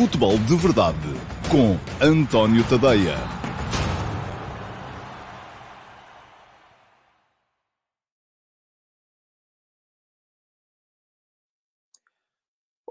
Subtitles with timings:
[0.00, 0.96] Futebol de Verdade
[1.50, 3.16] com António Tadeia.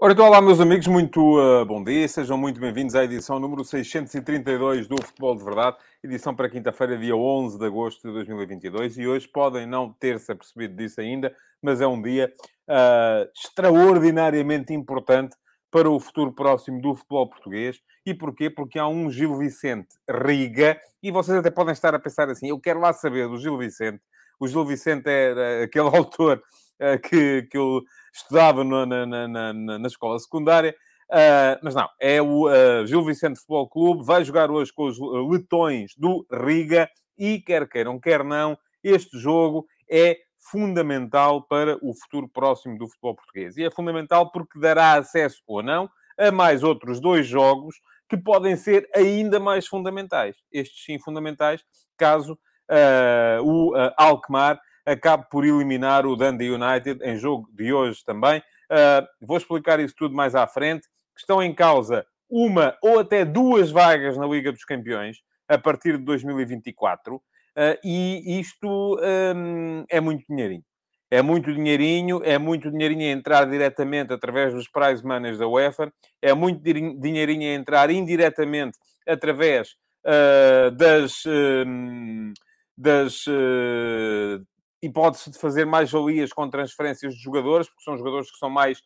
[0.00, 3.64] Ora, então, olá, meus amigos, muito uh, bom dia, sejam muito bem-vindos à edição número
[3.64, 9.08] 632 do Futebol de Verdade, edição para quinta-feira, dia 11 de agosto de 2022, e
[9.08, 12.32] hoje podem não ter-se apercebido disso ainda, mas é um dia
[12.68, 15.34] uh, extraordinariamente importante
[15.70, 17.80] para o futuro próximo do futebol português.
[18.04, 18.50] E porquê?
[18.50, 22.58] Porque há um Gil Vicente Riga, e vocês até podem estar a pensar assim, eu
[22.58, 24.00] quero lá saber do Gil Vicente.
[24.38, 26.42] O Gil Vicente era aquele autor
[26.80, 30.74] uh, que, que eu estudava na, na, na, na, escola secundária.
[31.10, 34.98] Uh, mas não, é o uh, Gil Vicente Futebol Clube, vai jogar hoje com os
[35.30, 42.28] letões do Riga e, quer queiram, quer não, este jogo é fundamental para o futuro
[42.28, 43.56] próximo do futebol português.
[43.56, 47.76] E é fundamental porque dará acesso ou não a mais outros dois jogos
[48.08, 50.36] que podem ser ainda mais fundamentais.
[50.50, 51.64] Estes sim fundamentais,
[51.96, 58.04] caso uh, o uh, Alkmaar acabe por eliminar o Dundee United em jogo de hoje
[58.04, 58.40] também.
[58.70, 60.88] Uh, vou explicar isso tudo mais à frente.
[61.16, 66.04] Estão em causa uma ou até duas vagas na Liga dos Campeões a partir de
[66.04, 67.20] 2024.
[67.56, 68.96] Uh, e isto
[69.36, 70.64] um, é muito dinheirinho.
[71.10, 75.92] É muito dinheirinho, é muito dinheirinho a entrar diretamente através dos prize money da UEFA,
[76.22, 78.78] é muito dinheirinho a entrar indiretamente
[79.08, 79.74] através
[80.06, 82.32] uh, das, uh,
[82.78, 84.46] das uh,
[84.80, 88.80] hipótese de fazer mais valias com transferências de jogadores, porque são jogadores que são mais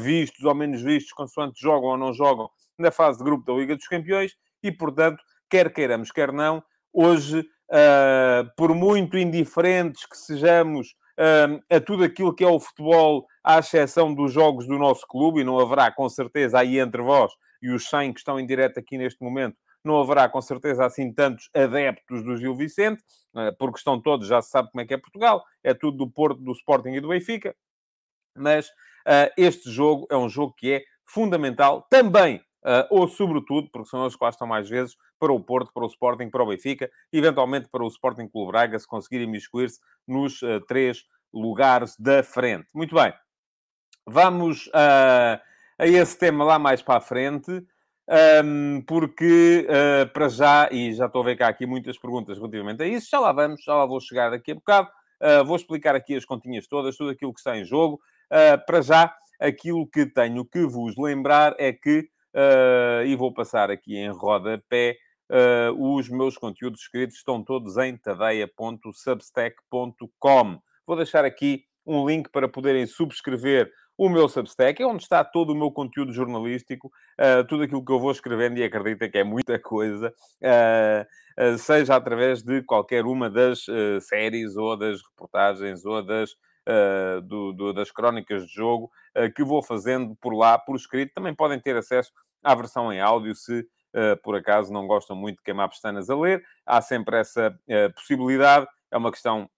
[0.00, 3.76] vistos ou menos vistos, consoante jogam ou não jogam na fase de grupo da Liga
[3.76, 6.60] dos Campeões, e, portanto, quer queiramos, quer não,
[6.92, 13.26] hoje, uh, por muito indiferentes que sejamos uh, a tudo aquilo que é o futebol,
[13.42, 17.32] à exceção dos jogos do nosso clube, e não haverá, com certeza, aí entre vós
[17.62, 21.12] e os 100 que estão em direto aqui neste momento, não haverá com certeza assim
[21.12, 23.02] tantos adeptos do Gil Vicente,
[23.36, 26.10] eh, porque estão todos, já se sabe como é que é Portugal, é tudo do
[26.10, 27.54] Porto, do Sporting e do Benfica,
[28.36, 33.88] mas uh, este jogo é um jogo que é fundamental também, uh, ou sobretudo, porque
[33.88, 36.46] são eles que lá estão mais vezes, para o Porto, para o Sporting, para o
[36.46, 42.24] Benfica, eventualmente para o Sporting Clube Braga, se conseguirem miscuir-se nos uh, três lugares da
[42.24, 42.66] frente.
[42.74, 43.12] Muito bem,
[44.04, 47.64] vamos a esse tema lá mais para a frente
[48.44, 52.82] um, porque uh, para já, e já estou a ver cá aqui muitas perguntas relativamente
[52.82, 54.88] a isso, já lá vamos, já lá vou chegar daqui a bocado,
[55.22, 58.00] uh, vou explicar aqui as continhas todas, tudo aquilo que está em jogo.
[58.26, 62.08] Uh, para já, aquilo que tenho que vos lembrar é que,
[63.06, 64.96] e vou passar aqui em rodapé,
[65.78, 70.60] os meus conteúdos escritos estão todos em tadeia.substack.com.
[70.86, 75.50] Vou deixar aqui um link para poderem subscrever o meu Substack, é onde está todo
[75.50, 79.22] o meu conteúdo jornalístico, uh, tudo aquilo que eu vou escrevendo, e acredita que é
[79.22, 80.10] muita coisa,
[80.42, 83.66] uh, uh, seja através de qualquer uma das
[84.00, 86.34] séries, ou das reportagens, ou das,
[87.24, 88.90] do, do, das crónicas de jogo,
[89.34, 91.12] que vou fazendo por lá, por escrito.
[91.12, 92.10] Também podem ter acesso
[92.42, 93.66] à versão em áudio, se
[94.22, 96.44] por acaso não gostam muito de queimar pestanas a ler.
[96.64, 97.58] Há sempre essa
[97.94, 98.66] possibilidade.
[98.90, 99.48] É uma questão,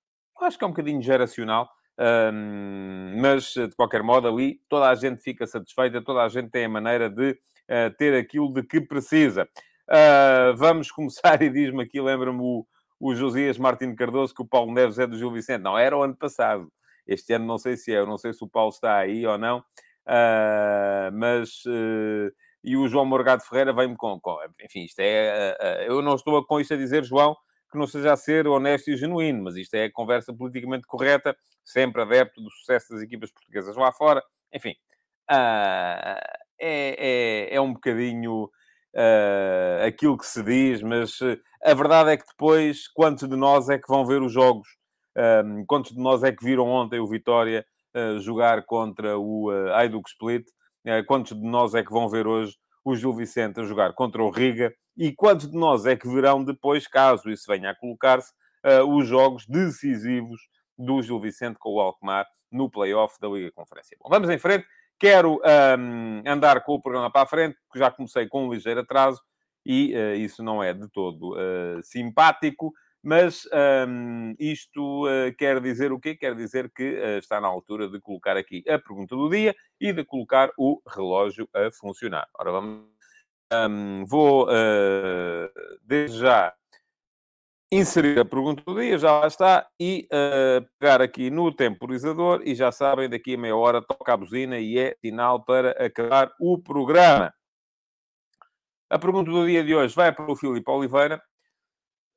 [0.41, 5.23] acho que é um bocadinho geracional, um, mas, de qualquer modo, ali toda a gente
[5.23, 7.39] fica satisfeita, toda a gente tem a maneira de
[7.97, 9.49] ter aquilo de que precisa.
[10.57, 12.67] Vamos começar, e diz-me aqui, lembra-me o,
[12.99, 15.63] o Josias Martins Cardoso, que o Paulo Neves é do Gil Vicente.
[15.63, 16.71] Não, era o ano passado.
[17.07, 19.39] Este ano não sei se é, eu não sei se o Paulo está aí ou
[19.39, 19.63] não,
[21.13, 21.63] mas...
[22.63, 24.39] e o João Morgado Ferreira vem-me com, com...
[24.63, 25.87] Enfim, isto é...
[25.87, 27.37] eu não estou com isto a dizer, João,
[27.73, 31.35] que não seja a ser honesto e genuíno, mas isto é a conversa politicamente correta,
[31.65, 34.23] sempre adepto do sucesso das equipas portuguesas lá fora.
[34.53, 34.75] Enfim,
[35.31, 36.21] uh,
[36.61, 42.17] é, é, é, um bocadinho uh, aquilo que se diz, mas uh, a verdade é
[42.19, 44.69] que depois, quantos de nós é que vão ver os jogos?
[45.17, 47.67] Um, quantos de nós é que viram ontem o Vitória
[48.21, 50.47] jogar contra o uh, Aiduk Split?
[51.07, 54.31] Quantos de nós é que vão ver hoje o Gil Vicente a jogar contra o
[54.31, 54.75] Riga?
[54.97, 58.33] E quantos de nós é que verão depois, caso isso venha a colocar-se,
[58.65, 60.41] uh, os jogos decisivos
[60.79, 63.97] do Gil Vicente com o Alkmaar no play-off da Liga Conferência?
[64.01, 64.67] Bom, vamos em frente.
[64.99, 65.41] Quero
[65.79, 69.21] um, andar com o programa para a frente, porque já comecei com um ligeiro atraso
[69.65, 72.73] e uh, isso não é de todo uh, simpático.
[73.03, 73.49] Mas
[73.89, 76.15] um, isto uh, quer dizer o quê?
[76.15, 79.93] Quer dizer que uh, está na altura de colocar aqui a pergunta do dia e
[79.93, 82.29] de colocar o relógio a funcionar.
[82.39, 82.93] Ora, vamos
[83.53, 85.51] um, vou, uh,
[85.83, 86.55] desde já,
[87.71, 92.55] inserir a pergunta do dia, já lá está, e uh, pegar aqui no temporizador, e
[92.55, 96.59] já sabem, daqui a meia hora toca a buzina e é sinal para acabar o
[96.59, 97.33] programa.
[98.91, 101.23] A pergunta do dia de hoje vai para o Filipe Oliveira.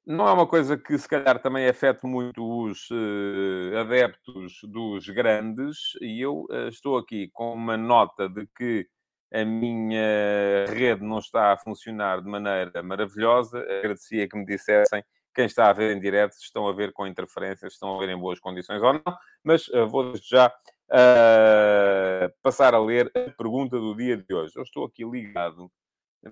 [0.08, 5.94] Não é uma coisa que, se calhar, também afete muito os uh, adeptos dos grandes,
[6.00, 8.88] e eu uh, estou aqui com uma nota de que
[9.34, 13.58] a minha rede não está a funcionar de maneira maravilhosa.
[13.80, 15.04] Agradecia que me dissessem
[15.34, 18.00] quem está a ver em direto, se estão a ver com interferências, se estão a
[18.00, 20.54] ver em boas condições ou não, mas uh, vou já
[22.44, 24.54] passar a ler a pergunta do dia de hoje.
[24.56, 25.72] Eu estou aqui ligado,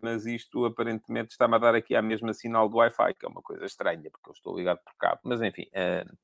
[0.01, 3.41] mas isto aparentemente está-me a dar aqui a mesma sinal do Wi-Fi, que é uma
[3.41, 5.19] coisa estranha, porque eu estou ligado por cabo.
[5.23, 6.17] Mas enfim, uh,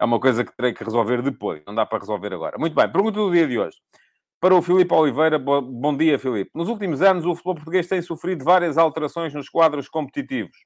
[0.00, 2.58] é uma coisa que terei que resolver depois, não dá para resolver agora.
[2.58, 3.78] Muito bem, pergunta do dia de hoje.
[4.40, 6.50] Para o Filipe Oliveira, bom dia, Filipe.
[6.54, 10.56] Nos últimos anos, o futebol português tem sofrido várias alterações nos quadros competitivos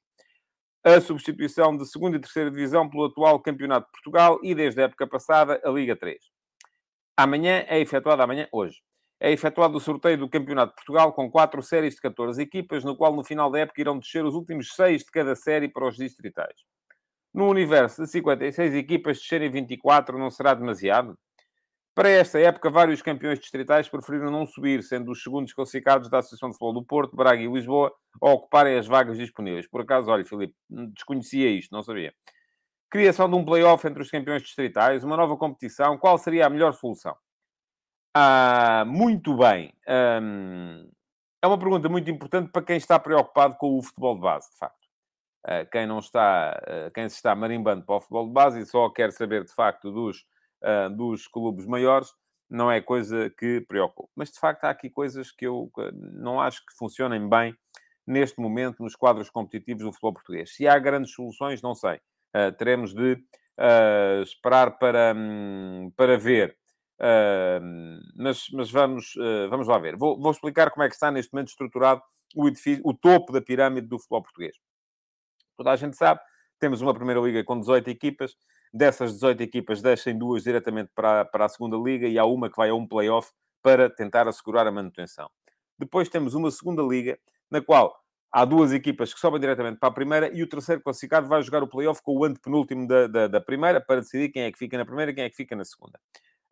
[0.83, 4.85] a substituição de segunda e terceira divisão pelo atual Campeonato de Portugal e, desde a
[4.85, 6.19] época passada, a Liga 3.
[7.15, 8.81] Amanhã é efetuado, amanhã, hoje,
[9.23, 12.93] é efetuado o sorteio do Campeonato de Portugal com quatro séries de 14 equipas, no
[12.93, 15.95] qual, no final da época, irão descer os últimos seis de cada série para os
[15.95, 16.53] distritais.
[17.33, 21.17] No universo de 56 equipas, descerem 24 não será demasiado?
[21.95, 26.49] Para esta época, vários campeões distritais preferiram não subir, sendo os segundos classificados da Associação
[26.49, 29.69] de Futebol do Porto, Braga e Lisboa a ocuparem as vagas disponíveis.
[29.69, 32.13] Por acaso, olha, Filipe, desconhecia isto, não sabia.
[32.89, 36.73] Criação de um play-off entre os campeões distritais, uma nova competição, qual seria a melhor
[36.73, 37.15] solução?
[38.13, 39.73] Ah, muito bem.
[41.43, 44.57] É uma pergunta muito importante para quem está preocupado com o futebol de base, de
[44.57, 44.83] facto.
[45.45, 48.65] Uh, quem não está, uh, quem se está marimbando para o futebol de base e
[48.65, 50.25] só quer saber, de facto, dos
[50.63, 52.13] uh, dos clubes maiores,
[52.49, 54.09] não é coisa que preocupe.
[54.15, 55.69] Mas, de facto, há aqui coisas que eu
[56.13, 57.53] não acho que funcionem bem
[58.07, 60.55] neste momento nos quadros competitivos do futebol português.
[60.55, 61.99] Se há grandes soluções, não sei.
[62.57, 63.17] Teremos de
[64.21, 66.55] esperar para, um, para ver.
[66.99, 69.13] Uh, mas, mas vamos,
[69.49, 69.97] vamos lá ver.
[69.97, 72.01] Vou, vou, explicar como é que está neste momento estruturado
[72.35, 74.55] o, edifício, o topo da pirâmide do futebol português.
[75.57, 76.19] Toda a gente sabe,
[76.59, 78.35] temos uma primeira liga com 18 equipas,
[78.73, 82.57] Dessas 18 equipas, deixem duas diretamente para, para a segunda liga e há uma que
[82.57, 83.31] vai a um play-off
[83.61, 85.29] para tentar assegurar a manutenção.
[85.77, 87.19] Depois temos uma segunda liga,
[87.51, 87.95] na qual
[88.31, 91.61] há duas equipas que sobem diretamente para a primeira e o terceiro classificado vai jogar
[91.61, 94.75] o play-off com o antepenúltimo da, da, da, primeira para decidir quem é que fica
[94.75, 95.99] na primeira e quem é que fica na segunda.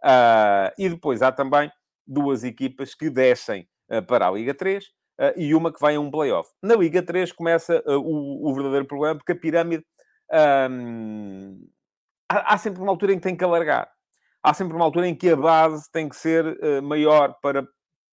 [0.04, 1.72] Uh, e depois há também
[2.08, 4.90] duas equipas que descem uh, para a Liga 3 uh,
[5.20, 6.50] ah, e uma que vai a um play-off.
[6.62, 9.86] Na Liga 3 começa o, o, verdadeiro problema, porque a pirâmide
[12.28, 13.92] há, há, sempre uma altura em que tem que alargar.
[14.44, 17.68] Há sempre uma altura em que a base tem que ser maior para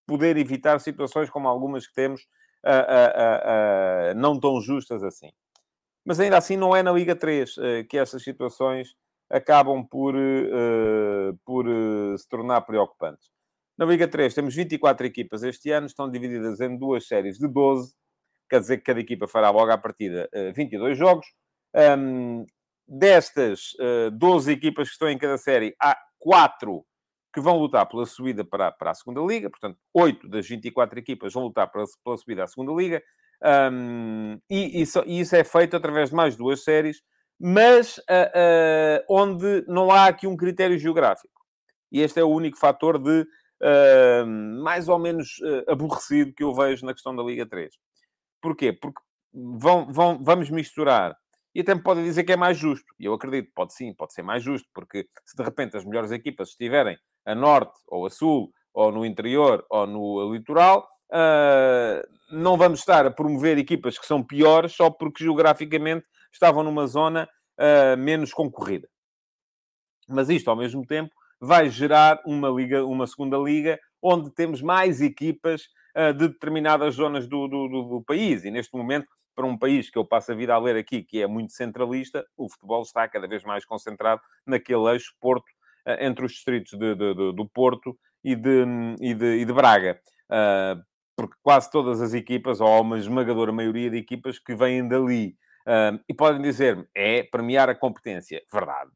[0.06, 2.20] poder evitar situações como algumas que temos
[4.14, 5.30] não tão justas assim.
[6.04, 7.54] Mas ainda assim não é na Liga 3
[7.88, 8.94] que essas situações
[9.30, 10.14] acabam por,
[11.44, 11.66] por
[12.16, 13.30] se tornar preocupantes.
[13.76, 17.92] Na Liga 3 temos 24 equipas este ano, estão divididas em duas séries de 12,
[18.48, 21.26] quer dizer que cada equipa fará logo à partida 22 jogos.
[21.74, 22.44] Um,
[22.88, 26.82] destas uh, eh, 12 equipas que estão em cada série, há 4
[27.34, 31.34] que vão lutar pela subida para, para a segunda liga, portanto, 8 das 24 equipas
[31.34, 33.02] vão lutar pela, pela subida à segunda liga,
[34.50, 37.02] e, isso, e, isso, é feito através de mais duas séries,
[37.38, 41.42] mas uh, uh, onde não há aqui um critério geográfico.
[41.90, 44.26] E este é o único fator de uh,
[44.62, 47.72] mais ou menos aborrecido que eu vejo na questão da Liga 3.
[48.42, 48.72] Porquê?
[48.72, 49.00] Porque
[49.32, 51.16] vão, vão, vamos misturar
[51.54, 52.86] e até me podem dizer que é mais justo.
[52.98, 56.10] E eu acredito, pode sim, pode ser mais justo, porque se de repente as melhores
[56.10, 60.86] equipas estiverem a norte, ou a sul, ou no interior, ou no litoral,
[62.30, 66.06] não vamos estar a promover equipas que são piores só porque geograficamente
[66.38, 67.28] estavam numa zona
[67.58, 68.88] uh, menos concorrida.
[70.08, 75.00] Mas isto, ao mesmo tempo, vai gerar uma liga, uma segunda liga, onde temos mais
[75.00, 75.64] equipas
[75.96, 78.44] uh, de determinadas zonas do, do, do, do país.
[78.44, 81.20] E neste momento para um país que eu passo a vida a ler aqui, que
[81.20, 85.46] é muito centralista, o futebol está cada vez mais concentrado naquele eixo Porto,
[85.86, 88.64] eh, entre os distritos de, de, de, do Porto e de,
[89.00, 90.00] e de, e Braga.
[91.16, 95.36] Porque quase todas as equipas, ou uma esmagadora maioria de equipas que vêm dali.
[95.68, 98.42] Uh, e podem dizer é premiar a competência.
[98.50, 98.90] Verdade.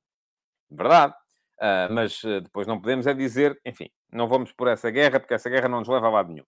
[0.70, 1.14] Verdade.
[1.60, 5.50] Uh, mas depois não podemos é dizer, enfim, não vamos por essa guerra, porque essa
[5.50, 6.44] guerra não nos leva a lado nenhum.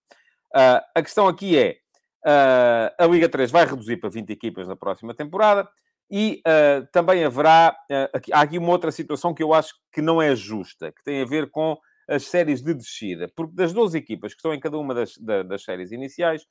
[0.53, 1.77] a questão aqui é,
[2.25, 5.69] Uh, a Liga 3 vai reduzir para 20 equipas na próxima temporada
[6.09, 7.77] e uh, também haverá.
[7.89, 11.03] Uh, aqui, há aqui uma outra situação que eu acho que não é justa, que
[11.03, 11.77] tem a ver com
[12.09, 13.31] as séries de descida.
[13.35, 16.47] Porque das 12 equipas que estão em cada uma das, da, das séries iniciais,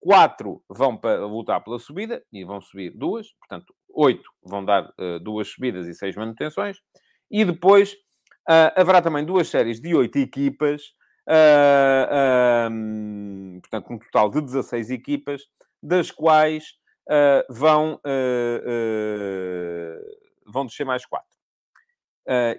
[0.00, 5.48] quatro vão para lutar pela subida e vão subir duas, portanto, oito vão dar duas
[5.48, 6.78] subidas e seis manutenções,
[7.30, 7.96] e depois
[8.76, 10.82] haverá também duas séries de oito equipas
[11.28, 12.70] uh,
[13.60, 15.42] portanto, um total de 16 equipas,
[15.82, 16.64] das quais
[17.08, 18.00] uh, vão,
[20.46, 21.26] vão descer mais 4.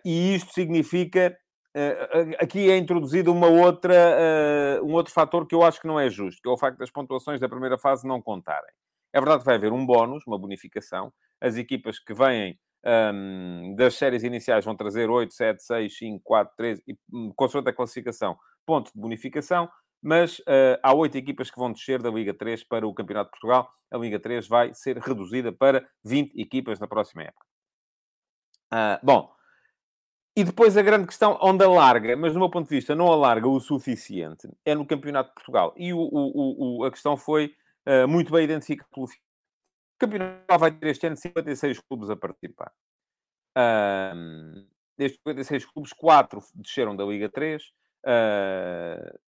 [0.06, 1.38] e isto significa
[2.40, 6.42] aqui é introduzido uma outra, um outro fator que eu acho que não é justo,
[6.42, 8.72] que é o facto das pontuações da primeira fase não contarem.
[9.14, 11.12] É verdade que vai haver um bónus, uma bonificação.
[11.42, 16.54] As equipas que vêm um, das séries iniciais vão trazer 8, 7, 6, 5, 4,
[16.56, 19.70] 3, e hum, consoante a classificação, ponto de bonificação,
[20.02, 23.32] mas uh, há oito equipas que vão descer da Liga 3 para o Campeonato de
[23.32, 23.70] Portugal.
[23.92, 27.46] A Liga 3 vai ser reduzida para 20 equipas na próxima época.
[28.72, 29.32] Uh, bom,
[30.38, 33.48] e depois a grande questão, onde alarga, mas do meu ponto de vista não alarga
[33.48, 35.74] o suficiente, é no Campeonato de Portugal.
[35.76, 37.56] E o, o, o, a questão foi
[37.88, 42.72] uh, muito bem identificada pelo o campeonato vai ter este ano 56 clubes a participar.
[43.58, 47.64] Um, destes 56 clubes, 4 desceram da Liga 3.
[48.06, 49.20] Uh,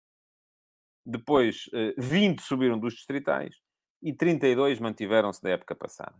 [1.06, 3.56] depois, uh, 20 subiram dos distritais
[4.02, 6.14] e 32 mantiveram-se da época passada.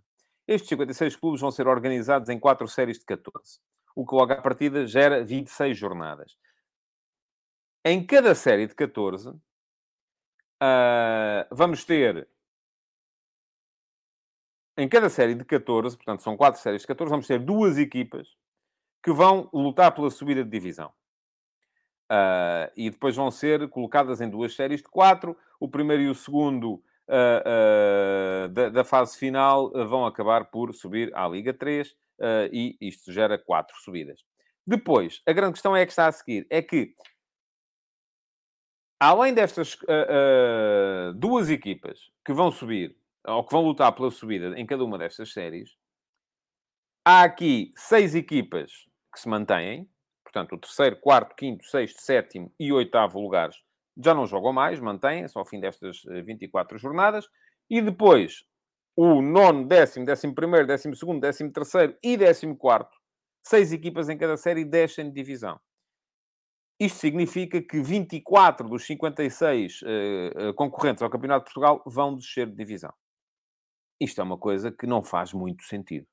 [0.47, 3.61] Estes 56 clubes vão ser organizados em 4 séries de 14,
[3.99, 6.39] o que logo à partida gera 26 jornadas.
[7.85, 9.41] Em cada série de 14, uh,
[11.51, 12.29] vamos ter
[14.77, 18.29] em cada série de 14, portanto são quatro séries de 14, vamos ter duas equipas
[19.03, 20.93] que vão lutar pela subida de divisão.
[22.09, 25.37] Uh, e depois vão ser colocadas em duas séries de quatro.
[25.59, 31.13] O primeiro e o segundo uh, uh, da, da, fase final vão acabar por subir
[31.17, 31.97] à Liga 3
[32.53, 34.21] e isto gera quatro subidas.
[34.67, 36.95] Depois, a grande questão é que está a seguir: é que,
[39.01, 39.77] além destas
[41.17, 42.97] duas equipas que vão subir
[43.27, 45.77] ou que vão lutar pela subida em cada uma destas séries,
[47.05, 48.71] há aqui seis equipas
[49.13, 49.89] que se mantêm,
[50.23, 53.57] portanto, o terceiro, quarto, quinto, sexto, sétimo e oitavo lugares
[54.03, 57.29] já não jogam mais, mantêm-se ao fim destas 24 eh, jornadas,
[57.69, 58.45] e depois
[59.01, 62.99] o nono, décimo, décimo primeiro, décimo segundo, décimo terceiro e décimo quarto,
[63.47, 65.61] seis equipas em cada série descem de divisão.
[66.81, 72.57] Isto significa que 24 dos 56 uh, concorrentes ao Campeonato de Portugal vão descer de
[72.57, 72.93] divisão.
[74.01, 76.09] Isto é uma coisa que não faz muito sentido.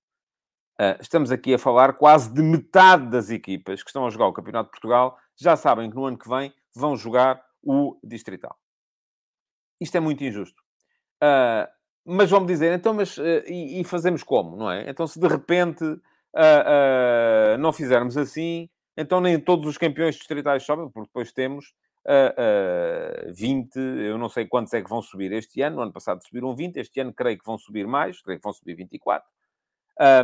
[0.80, 4.34] Uh, estamos aqui a falar quase de metade das equipas que estão a jogar o
[4.34, 8.56] Campeonato de Portugal já sabem que no ano que vem vão jogar o Distrital.
[9.82, 10.62] Isto é muito injusto.
[11.24, 11.68] Uh,
[12.06, 14.90] mas vamos dizer, então, mas uh, e, e, fazemos como, não é?
[14.90, 15.84] Então, se de repente
[17.60, 21.74] não fizermos assim, então nem todos os campeões distritais sobem, porque depois temos
[22.06, 25.94] uh, uh, 20, eu não sei quantos é que vão subir este ano, no ano
[25.94, 29.28] passado subiram 20, este ano creio que vão subir mais, creio que vão subir 24.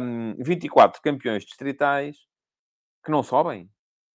[0.01, 2.17] Um, 24 campeões distritais
[3.03, 3.69] que não sobem.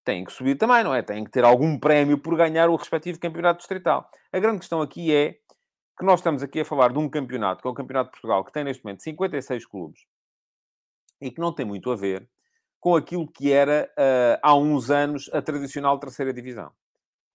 [0.05, 1.03] Têm que subir também, não é?
[1.03, 4.09] Têm que ter algum prémio por ganhar o respectivo campeonato distrital.
[4.33, 5.39] A grande questão aqui é
[5.99, 8.45] que nós estamos aqui a falar de um campeonato, que é o Campeonato de Portugal,
[8.45, 10.01] que tem neste momento 56 clubes
[11.21, 12.29] e que não tem muito a ver
[12.79, 16.73] com aquilo que era uh, há uns anos a tradicional terceira divisão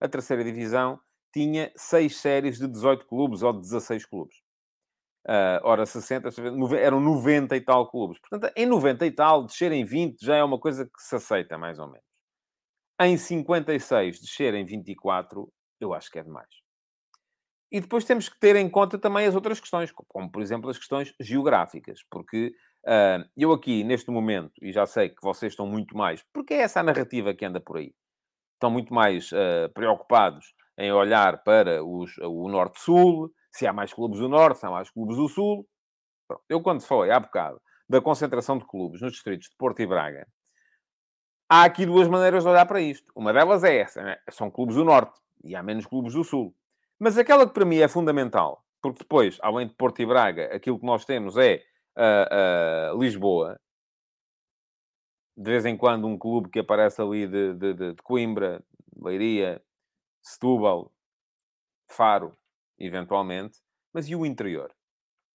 [0.02, 1.00] a terceira divisão
[1.32, 4.36] tinha seis séries de 18 clubes ou de 16 clubes.
[5.24, 6.30] Uh, ora, 60,
[6.78, 8.20] eram 90 e tal clubes.
[8.20, 11.58] Portanto, em 90 e tal, descer em 20 já é uma coisa que se aceita,
[11.58, 12.06] mais ou menos.
[13.00, 15.48] Em 56, descer em 24,
[15.80, 16.50] eu acho que é demais.
[17.72, 20.78] E depois temos que ter em conta também as outras questões, como, por exemplo, as
[20.78, 22.54] questões geográficas, porque
[22.86, 26.62] uh, eu aqui, neste momento, e já sei que vocês estão muito mais, porque é
[26.62, 27.94] essa a narrativa que anda por aí
[28.62, 34.20] estão muito mais uh, preocupados em olhar para os, o Norte-Sul, se há mais clubes
[34.20, 35.68] do Norte, se há mais clubes do Sul.
[36.28, 36.44] Pronto.
[36.48, 37.60] Eu, quando falei há bocado
[37.90, 40.26] da concentração de clubes nos distritos de Porto e Braga,
[41.50, 43.12] há aqui duas maneiras de olhar para isto.
[43.16, 44.18] Uma delas é essa, né?
[44.30, 46.56] são clubes do Norte e há menos clubes do Sul.
[47.04, 50.78] Mas aquela que para mim é fundamental, porque depois, além de Porto e Braga, aquilo
[50.78, 51.64] que nós temos é
[51.98, 53.60] uh, uh, Lisboa,
[55.36, 58.64] de vez em quando um clube que aparece ali de, de, de, de Coimbra,
[58.96, 59.60] Leiria,
[60.22, 60.94] Setúbal,
[61.90, 62.38] Faro,
[62.78, 63.58] eventualmente,
[63.92, 64.72] mas e o interior?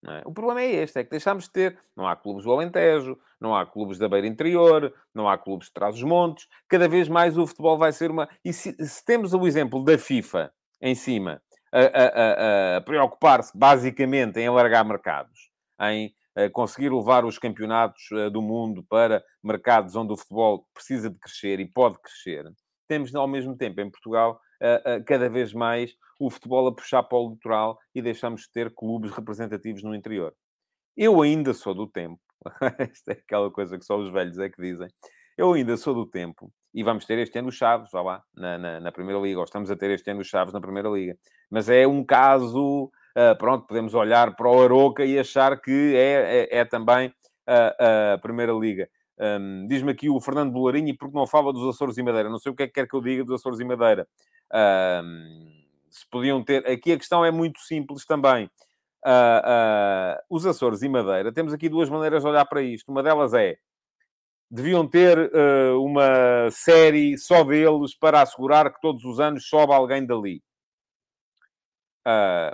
[0.07, 0.23] É?
[0.25, 1.81] O problema é este, é que deixamos de ter.
[1.97, 5.73] Não há clubes do Alentejo, não há clubes da Beira Interior, não há clubes de
[5.73, 6.47] Trás-os-Montes.
[6.69, 8.29] Cada vez mais o futebol vai ser uma...
[8.45, 11.43] E se, se temos o exemplo da FIFA em cima,
[11.79, 15.51] a, a, a, preocupar-se basicamente em alargar mercados,
[15.83, 16.15] em
[16.53, 21.61] conseguir levar os campeonatos eh, do mundo para mercados onde o futebol precisa de crescer
[21.61, 22.45] e pode crescer,
[22.87, 24.39] temos ao mesmo tempo em Portugal
[25.07, 29.11] cada vez mais o futebol a puxar para o litoral e deixamos de ter clubes
[29.11, 30.35] representativos no interior.
[30.97, 32.21] Eu ainda sou do tempo,
[32.79, 34.89] esta é aquela coisa que só os velhos é que dizem,
[35.37, 38.57] Eu ainda sou do tempo, e vamos ter este ano o Chaves, vá lá, na,
[38.57, 41.15] na, na Primeira Liga, ou estamos a ter este ano o Chaves na Primeira Liga.
[41.51, 46.49] Mas é um caso, uh, pronto, podemos olhar para o Aroca e achar que é,
[46.51, 47.13] é, é também
[47.47, 48.89] a, a Primeira Liga.
[49.19, 52.31] Um, Diz-me aqui o Fernando Bolarinho, e porque não fala dos Açores e Madeira?
[52.31, 54.09] Não sei o que é que quer que eu diga dos Açores e Madeira.
[55.05, 56.67] Um, se podiam ter...
[56.67, 58.47] Aqui a questão é muito simples também.
[59.05, 62.91] Uh, uh, os Açores e Madeira, temos aqui duas maneiras de olhar para isto.
[62.91, 63.57] Uma delas é,
[64.51, 70.07] deviam ter uh, uma série só deles para assegurar que todos os anos sobe alguém
[70.07, 70.43] dali.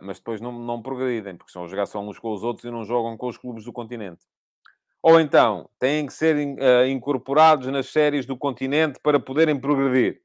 [0.03, 2.85] mas depois não, não progredem, porque são jogar só uns com os outros e não
[2.85, 4.25] jogam com os clubes do continente.
[5.03, 10.23] Ou então, têm que ser uh, incorporados nas séries do continente para poderem progredir.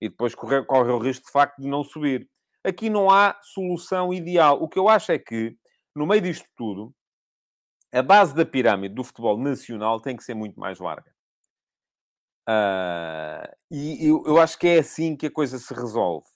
[0.00, 2.28] E depois correr, corre o risco, de facto, de não subir.
[2.64, 4.62] Aqui não há solução ideal.
[4.62, 5.54] O que eu acho é que,
[5.94, 6.94] no meio disto tudo,
[7.92, 11.10] a base da pirâmide do futebol nacional tem que ser muito mais larga.
[12.48, 16.26] Uh, e eu, eu, acho que é assim que a coisa se resolve.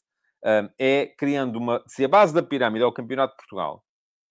[0.44, 1.82] Uh, é criando uma...
[1.86, 3.84] Se a base da pirâmide é o Campeonato de Portugal,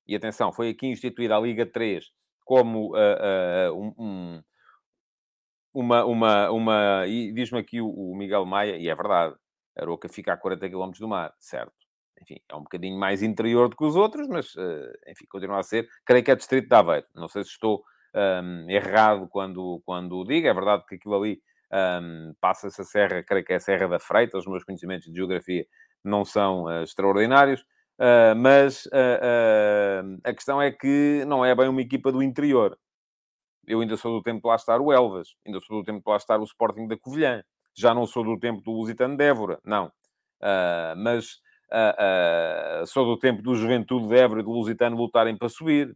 [0.07, 2.05] e atenção, foi aqui instituída a Liga 3
[2.43, 4.41] como uh, uh, um,
[5.73, 7.07] uma, uma, uma...
[7.07, 9.35] E diz-me aqui o, o, Miguel Maia, e é verdade,
[9.77, 11.88] Aroca fica a 40 km do mar, certo.
[12.21, 15.63] Enfim, é um bocadinho mais interior do que os outros, mas, uh, enfim, continua a
[15.63, 15.87] ser.
[16.05, 17.05] Creio que é distrito de Aveiro.
[17.15, 17.83] Não sei se estou
[18.13, 20.47] um, errado quando, quando digo.
[20.47, 23.99] É verdade que aquilo ali um, passa-se a serra, creio que é a Serra da
[23.99, 24.37] Freita.
[24.37, 25.65] Os meus conhecimentos de geografia
[26.03, 27.61] não são uh, extraordinários.
[27.99, 32.77] Uh, mas uh, a questão é que não é bem uma equipa do interior.
[33.67, 36.09] Eu ainda sou do tempo de lá estar o Elvas, ainda sou do tempo de
[36.09, 37.43] lá estar o Sporting da Covilhã.
[37.77, 39.91] Já não sou do tempo do Lusitano de Évora, não.
[40.97, 41.39] mas
[42.87, 45.95] sou do tempo do Juventude de Évora e do Lusitano lutarem para subir.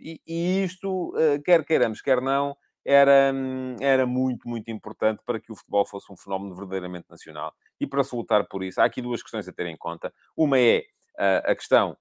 [0.00, 1.12] E, e, isto,
[1.44, 3.32] quer queiramos, quer não, era,
[3.80, 7.54] era muito, muito importante para que o futebol fosse um fenómeno verdadeiramente nacional.
[7.80, 10.12] E para se lutar por isso, há aqui duas questões a ter em conta.
[10.36, 10.84] Uma é
[11.18, 11.96] uh, a questão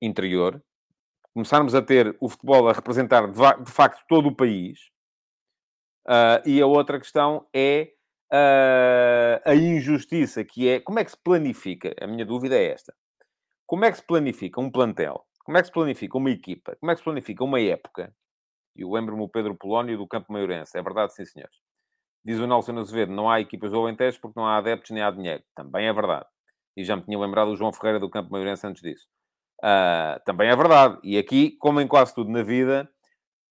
[0.00, 0.62] interior,
[1.32, 4.90] começarmos a ter o futebol a representar de, de facto todo o país.
[6.06, 7.93] Uh, e a outra questão é
[8.32, 11.94] uh, a injustiça, que é como é que se planifica?
[12.00, 12.94] A minha dúvida é esta.
[13.66, 15.24] Como é que se planifica um plantel?
[15.44, 16.76] Como é que se planifica uma equipa?
[16.76, 18.14] Como é que se planifica uma época
[18.76, 20.76] e eu lembro-me o Pedro Polónio do Campo Maiorense.
[20.76, 21.56] É verdade, sim, senhores.
[22.24, 25.10] Diz o Nelson Azevedo, não há equipas do Alentejo porque não há adeptos nem há
[25.10, 25.42] dinheiro.
[25.54, 26.26] Também é verdade.
[26.76, 29.06] E já me tinha lembrado o João Ferreira do Campo Maiorense antes disso.
[29.62, 30.98] Uh, também é verdade.
[31.04, 32.90] E aqui, como em quase tudo na vida,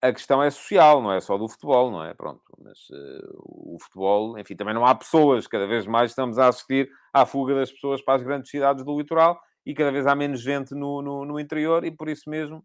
[0.04, 2.14] a questão é social, não é só do futebol, não é?
[2.14, 2.42] Pronto.
[2.62, 5.48] Mas uh, o futebol, enfim, também não há pessoas.
[5.48, 8.98] Cada vez mais estamos a assistir à fuga das pessoas para as grandes cidades do
[8.98, 12.62] litoral e cada vez há menos gente no, no, no interior e por isso mesmo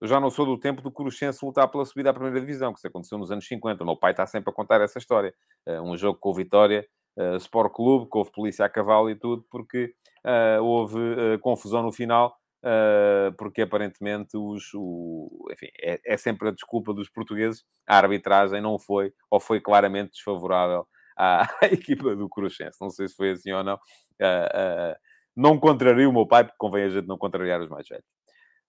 [0.00, 2.78] eu já não sou do tempo do Cruxense lutar pela subida à primeira divisão, que
[2.78, 3.82] isso aconteceu nos anos 50.
[3.82, 5.32] O meu pai está sempre a contar essa história.
[5.66, 6.86] Uh, um jogo com o Vitória,
[7.16, 9.94] uh, Sport Clube, que houve polícia a cavalo e tudo, porque
[10.26, 10.98] uh, houve
[11.40, 12.36] confusão no final,
[13.38, 14.72] porque aparentemente os...
[14.74, 17.64] O, enfim, é, é, sempre a desculpa dos portugueses.
[17.86, 22.78] A arbitragem não foi, ou foi claramente desfavorável à, à equipa do Cruxense.
[22.80, 23.78] Não sei se foi assim ou não.
[25.36, 28.06] não contraria o meu pai, porque convém a gente não contrariar os mais velhos.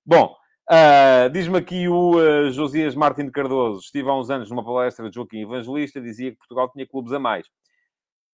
[0.06, 0.36] Bom,
[0.70, 3.80] Uh, Diz-me aqui o uh, Josias Martins Cardoso.
[3.80, 7.20] Estive há uns anos numa palestra de Joaquim Evangelista, dizia que Portugal tinha clubes a
[7.20, 7.48] mais.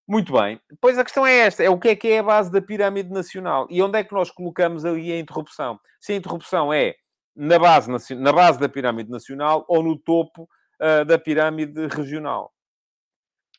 [0.07, 0.59] Muito bem.
[0.81, 3.09] Pois a questão é esta: é o que é que é a base da pirâmide
[3.09, 3.67] nacional?
[3.69, 5.79] E onde é que nós colocamos ali a interrupção?
[5.99, 6.95] Se a interrupção é
[7.35, 10.43] na base, na base da pirâmide nacional ou no topo
[10.81, 12.51] uh, da pirâmide regional.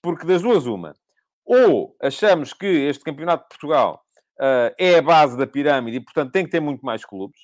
[0.02, 0.94] Porque das duas, uma.
[1.44, 4.02] Ou achamos que este Campeonato de Portugal
[4.78, 7.38] é a base da pirâmide e, portanto, tem que ter muito mais clubes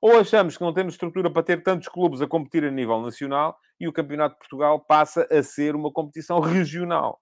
[0.00, 3.58] ou achamos que não temos estrutura para ter tantos clubes a competir a nível nacional
[3.78, 7.20] e o Campeonato de Portugal passa a ser uma competição regional.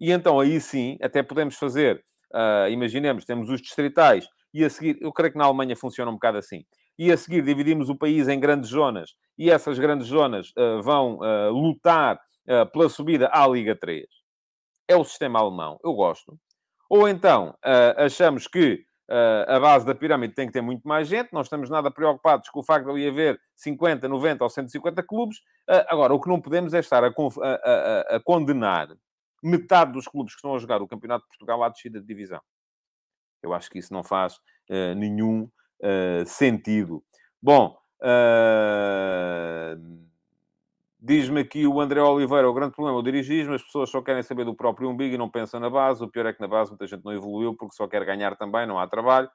[0.00, 4.96] E então aí sim, até podemos fazer, uh, imaginemos, temos os distritais e a seguir,
[5.00, 6.64] eu creio que na Alemanha funciona um bocado assim,
[6.98, 11.18] e a seguir dividimos o país em grandes zonas e essas grandes zonas uh, vão
[11.18, 12.18] uh, lutar
[12.72, 14.04] pela subida à Liga 3.
[14.88, 16.36] É o sistema alemão, eu gosto.
[16.88, 17.54] Ou então
[17.96, 18.82] achamos que
[19.46, 22.58] a base da pirâmide tem que ter muito mais gente, não estamos nada preocupados com
[22.58, 25.36] o facto de ali haver 50, 90 ou 150 clubes.
[25.86, 28.88] Agora, o que não podemos é estar a, a, a, condenar
[29.42, 32.40] metade dos clubes que estão a jogar o Campeonato de Portugal à descida de divisão.
[33.42, 34.36] Eu acho que isso não faz
[34.70, 35.50] uh, nenhum
[36.26, 37.02] sentido.
[37.40, 37.74] Bom,
[41.02, 44.22] Diz-me aqui o André Oliveira, o grande problema é o dirigismo, as pessoas só querem
[44.22, 46.04] saber do próprio umbigo e não pensam na base.
[46.04, 48.66] O pior é que na base muita gente não evoluiu porque só quer ganhar também,
[48.66, 49.30] não há trabalho.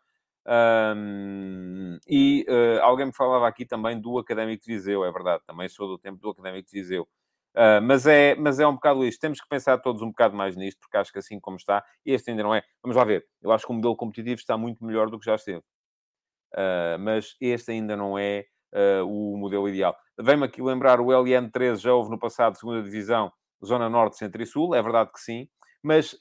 [0.96, 5.68] Um, e uh, alguém me falava aqui também do Académico de Viseu, é verdade, também
[5.68, 7.08] sou do tempo do Académico de Viseu.
[7.56, 9.20] Uh, mas, é, mas é um bocado isto.
[9.20, 12.32] Temos que pensar todos um bocado mais nisto, porque acho que assim como está, este
[12.32, 12.62] ainda não é.
[12.84, 13.26] Vamos lá ver.
[13.42, 15.64] Eu acho que o modelo competitivo está muito melhor do que já esteve.
[16.54, 19.96] Uh, mas este ainda não é uh, o modelo ideal.
[20.20, 23.32] Vem-me aqui lembrar o LN13, já houve no passado segunda divisão,
[23.66, 24.76] Zona Norte, Centro e Sul.
[24.76, 25.48] É verdade que sim.
[25.82, 26.16] Mas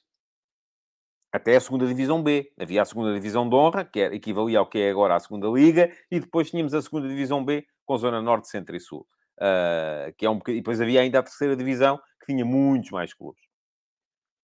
[1.35, 2.53] até a segunda divisão B.
[2.57, 5.49] Havia a segunda divisão de honra, que era, equivalia ao que é agora a segunda
[5.49, 9.05] liga, e depois tínhamos a segunda divisão B com zona norte, centro e sul.
[9.45, 13.13] Uh, que é um E depois havia ainda a terceira divisão, que tinha muitos mais
[13.13, 13.43] clubes.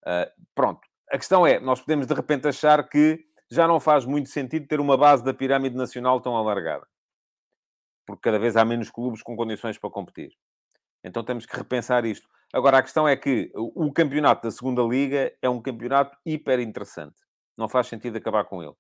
[0.03, 0.81] Uh, pronto.
[1.11, 4.79] A questão é, nós podemos de repente achar que já não faz muito sentido ter
[4.79, 6.87] uma base da pirâmide nacional tão alargada.
[8.07, 10.31] Porque cada vez há menos clubes com condições para competir.
[11.03, 12.29] Então temos que repensar isto.
[12.53, 17.17] Agora, a questão é que o campeonato da segunda liga é um campeonato hiper interessante.
[17.57, 18.75] Não faz sentido acabar com ele.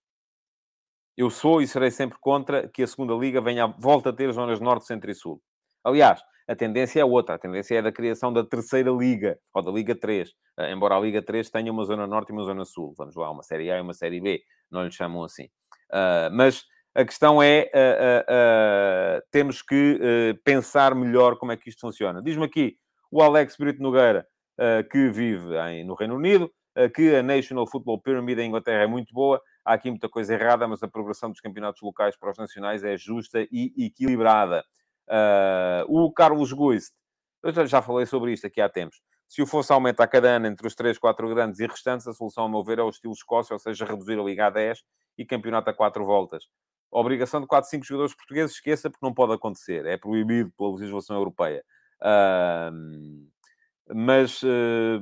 [1.16, 4.60] Eu sou e serei sempre contra que a segunda liga venha, volta a ter zonas
[4.60, 5.40] norte, centro e sul.
[5.84, 7.36] Aliás, a tendência é outra.
[7.36, 10.30] A tendência é da criação da terceira liga, ou da Liga 3.
[10.58, 12.92] Eh, embora a Liga 3 tenha uma zona norte e uma zona sul.
[12.98, 14.42] Vamos lá, uma série A e uma série B.
[14.68, 15.44] Não lhe chamam assim.
[15.44, 21.80] Uh, mas a questão é, uh, uh, temos que pensar melhor como é que isto
[21.80, 22.20] funciona.
[22.20, 22.76] Diz-me aqui
[23.12, 24.26] o Alex Brito Nogueira,
[24.90, 26.50] que vive em, no Reino Unido,
[26.94, 29.40] que a National Football Pyramid em Inglaterra é muito boa.
[29.64, 32.96] Há aqui muita coisa errada, mas a progressão dos campeonatos locais para os nacionais é
[32.96, 34.62] justa e equilibrada.
[35.10, 36.92] Uh, o Carlos Guist,
[37.42, 39.00] eu já falei sobre isto aqui há tempos.
[39.28, 42.44] Se o fosse aumentar cada ano entre os 3, 4 grandes e restantes, a solução,
[42.44, 44.82] a meu ver, é o estilo Escócia, ou seja, reduzir a Liga a 10
[45.18, 46.44] e campeonato a 4 voltas.
[46.92, 49.86] A obrigação de 4, 5 jogadores portugueses, esqueça, porque não pode acontecer.
[49.86, 51.64] É proibido pela legislação europeia.
[52.00, 53.28] Uh,
[53.94, 55.00] mas, uh,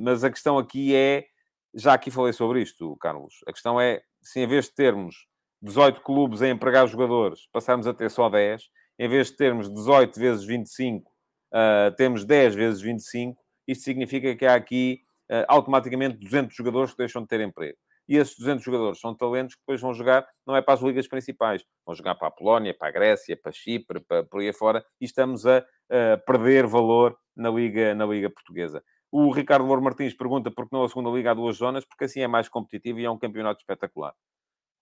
[0.00, 1.26] mas a questão aqui é,
[1.74, 5.26] já aqui falei sobre isto, Carlos, a questão é, se em vez de termos
[5.62, 10.18] 18 clubes a empregar jogadores, passarmos a ter só 10, em vez de termos 18
[10.18, 11.12] vezes 25, uh,
[11.52, 16.98] ah, temos 10 vezes 25, isto significa que há aqui uh, automaticamente 200 jogadores que
[16.98, 17.76] deixam de ter emprego.
[18.08, 21.08] E esses 200 jogadores são talentos que depois vão jogar, não é para as ligas
[21.08, 24.84] principais, vão jogar para a Polónia, para a Grécia, para Chipre, para, por aí afora,
[25.00, 28.82] e estamos a, a perder valor na Liga, na Liga Portuguesa.
[29.10, 32.04] O Ricardo Louro Martins pergunta por que não a segunda Liga há duas zonas, porque
[32.04, 34.14] assim é mais competitivo e é um campeonato espetacular.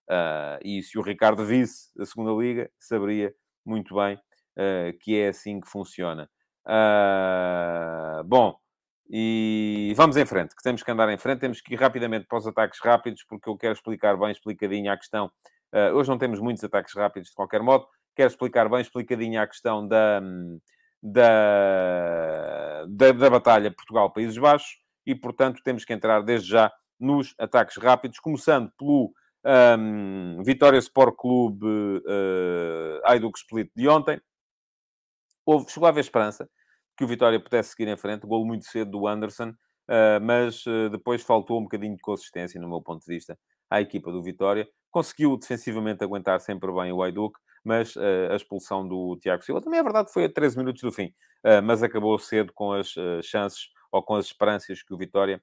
[0.09, 3.33] Uh, e se o Ricardo visse a segunda Liga, saberia
[3.65, 6.29] muito bem uh, que é assim que funciona.
[6.65, 8.57] Uh, bom,
[9.09, 12.37] e vamos em frente, que temos que andar em frente, temos que ir rapidamente para
[12.37, 15.31] os ataques rápidos, porque eu quero explicar bem explicadinho a questão.
[15.73, 19.47] Uh, hoje não temos muitos ataques rápidos de qualquer modo, quero explicar bem explicadinho a
[19.47, 20.21] questão da,
[21.03, 27.77] da, da, da batalha Portugal-Países Baixos e, portanto, temos que entrar desde já nos ataques
[27.77, 29.13] rápidos, começando pelo
[29.45, 34.19] um, Vitória Sport Clube uh, Aiduk Split de ontem.
[35.45, 36.49] Houve, chegou a haver esperança
[36.97, 38.25] que o Vitória pudesse seguir em frente.
[38.25, 42.67] Golo muito cedo do Anderson, uh, mas uh, depois faltou um bocadinho de consistência, no
[42.67, 43.37] meu ponto de vista,
[43.69, 44.67] à equipa do Vitória.
[44.89, 49.79] Conseguiu defensivamente aguentar sempre bem o Aiduk, mas uh, a expulsão do Tiago Silva também
[49.79, 51.13] é verdade, foi a 13 minutos do fim,
[51.63, 55.39] mas acabou cedo com as chances ou com as esperanças que o Vitória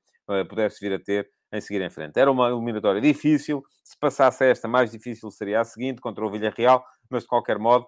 [0.48, 2.18] pudesse vir a ter em seguir em frente.
[2.18, 6.84] Era uma eliminatória difícil, se passasse esta, mais difícil seria a seguinte, contra o Villarreal,
[7.10, 7.86] mas de qualquer modo,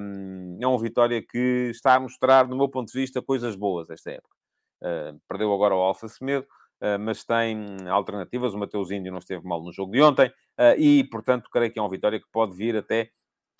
[0.00, 3.90] um, é um Vitória que está a mostrar, do meu ponto de vista, coisas boas
[3.90, 4.34] esta época.
[4.82, 6.46] Uh, perdeu agora o Alfa Semedo,
[6.82, 8.54] uh, mas tem alternativas.
[8.54, 10.32] O Mateus Índio não esteve mal no jogo de ontem
[10.78, 13.10] e, portanto, creio que é um Vitória que pode vir até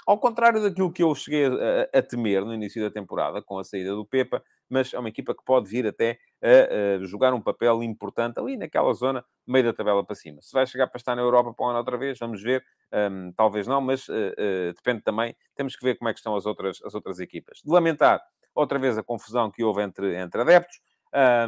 [0.06, 3.64] ao contrário daquilo que eu cheguei a, a, temer no início da temporada, com a
[3.64, 7.40] saída do Pepa, mas é uma equipa que pode vir até a, a, jogar um
[7.40, 10.40] papel importante ali naquela zona, meio da tabela para cima.
[10.42, 12.64] Se vai chegar para estar na Europa para o ano outra vez, vamos ver.
[12.92, 15.36] Um, talvez não, mas uh, uh, depende também.
[15.54, 17.60] Temos que ver como é que estão as outras, as outras equipas.
[17.64, 18.20] De lamentar
[18.54, 20.80] outra vez a confusão que houve entre, entre adeptos.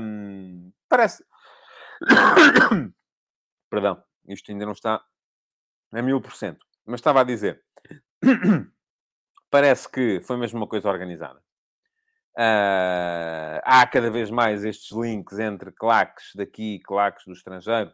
[0.01, 1.25] Um, parece...
[3.71, 5.03] Perdão, isto ainda não está
[5.93, 6.65] a mil por cento.
[6.87, 7.63] Mas estava a dizer
[9.51, 11.43] Parece que foi mesmo uma coisa organizada.
[12.39, 17.91] Uh, há cada vez mais estes links entre claques daqui e claques do estrangeiro,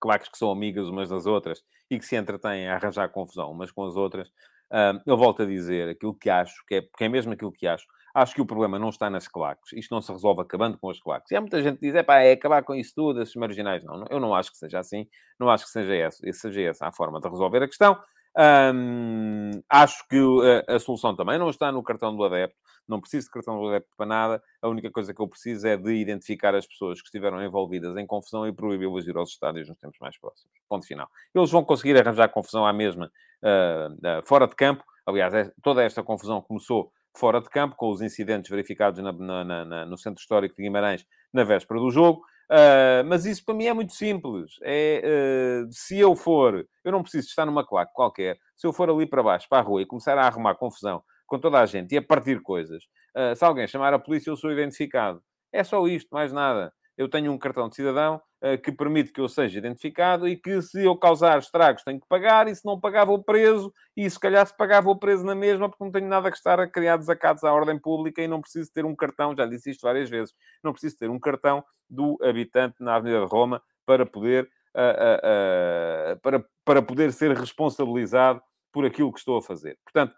[0.00, 3.70] claques que são amigas umas das outras e que se entretêm a arranjar confusão umas
[3.70, 4.28] com as outras.
[4.72, 7.68] Uh, eu volto a dizer aquilo que acho, que é, que é mesmo aquilo que
[7.68, 7.86] acho.
[8.12, 9.72] Acho que o problema não está nas claques.
[9.74, 11.30] Isto não se resolve acabando com as claques.
[11.30, 13.84] E há muita gente que diz, é pá, é acabar com isso tudo, esses marginais.
[13.84, 15.06] Não, eu não acho que seja assim.
[15.38, 17.96] Não acho que seja essa, seja essa a forma de resolver a questão.
[18.38, 20.20] Um, acho que
[20.68, 22.56] a, a, solução também não está no cartão do adepto.
[22.86, 24.42] Não preciso de cartão do adepto para nada.
[24.60, 28.06] A única coisa que eu preciso é de identificar as pessoas que estiveram envolvidas em
[28.06, 30.52] confusão e proibi-las de ir aos estádios nos tempos mais próximos.
[30.68, 31.08] Ponto final.
[31.34, 33.10] Eles vão conseguir arranjar confusão à mesma
[33.42, 34.84] uh, uh, fora de campo.
[35.06, 39.64] Aliás, é, toda esta confusão começou fora de campo, com os incidentes verificados na, na,
[39.64, 42.22] na, no Centro Histórico de Guimarães na véspera do jogo.
[42.50, 44.52] Uh, mas isso para mim é muito simples.
[44.62, 48.88] É, uh, se eu for, eu não preciso estar numa claque qualquer, se eu for
[48.88, 51.92] ali para baixo, para a rua, e começar a arrumar confusão com toda a gente
[51.92, 52.84] e a partir coisas,
[53.16, 55.20] uh, se alguém chamar a polícia, eu sou identificado.
[55.52, 59.20] É só isto, mais nada eu tenho um cartão de cidadão uh, que permite que
[59.20, 62.80] eu seja identificado e que se eu causar estragos tenho que pagar e se não
[62.80, 66.08] pagar vou preso e se calhar se pagar vou preso na mesma porque não tenho
[66.08, 69.34] nada que estar a criar desacatos à ordem pública e não preciso ter um cartão,
[69.36, 73.30] já disse isto várias vezes, não preciso ter um cartão do habitante na Avenida de
[73.30, 78.40] Roma para poder, uh, uh, para, para poder ser responsabilizado
[78.72, 79.78] por aquilo que estou a fazer.
[79.84, 80.14] Portanto,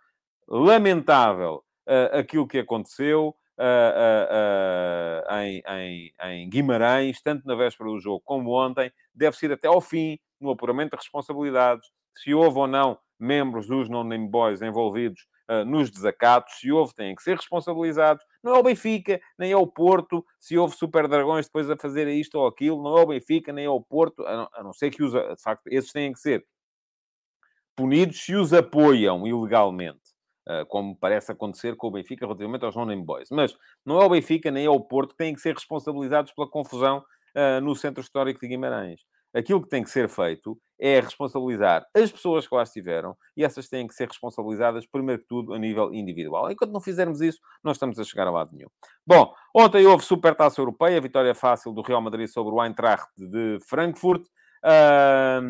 [0.48, 1.62] lamentável
[2.12, 8.52] aquilo que aconteceu, uh, uh, em, em, em, Guimarães, tanto na véspera do jogo como
[8.52, 13.66] ontem, deve ser até ao fim no apuramento de responsabilidades, se houve ou não membros
[13.66, 18.24] dos non-name boys envolvidos uh, nos desacatos, se houve, têm que ser responsabilizados.
[18.42, 22.06] Não é o Benfica, nem é o Porto, se houve super dragões depois a fazer
[22.06, 24.72] isto ou aquilo, não é o Benfica, nem é o Porto, a não, a não
[24.72, 26.46] ser que os, de facto, esses têm que ser
[27.74, 30.07] punidos se os apoiam ilegalmente.
[30.48, 33.28] Ah, como parece acontecer com o Benfica relativamente aos non-name boys.
[33.30, 36.48] Mas não é o Benfica nem é o Porto que têm que ser responsabilizados pela
[36.48, 37.04] confusão
[37.36, 39.02] uh, no centro histórico de Guimarães.
[39.34, 43.68] Aquilo que tem que ser feito é responsabilizar as pessoas que lá estiveram e essas
[43.68, 46.50] têm que ser responsabilizadas, primeiro que tudo, a nível individual.
[46.50, 48.70] Enquanto não fizermos isso, não estamos a chegar a lado nenhum.
[49.06, 54.24] Bom, ontem houve Supertaça Europeia, vitória fácil do Real Madrid sobre o Eintracht de Frankfurt.
[54.64, 55.42] Uh,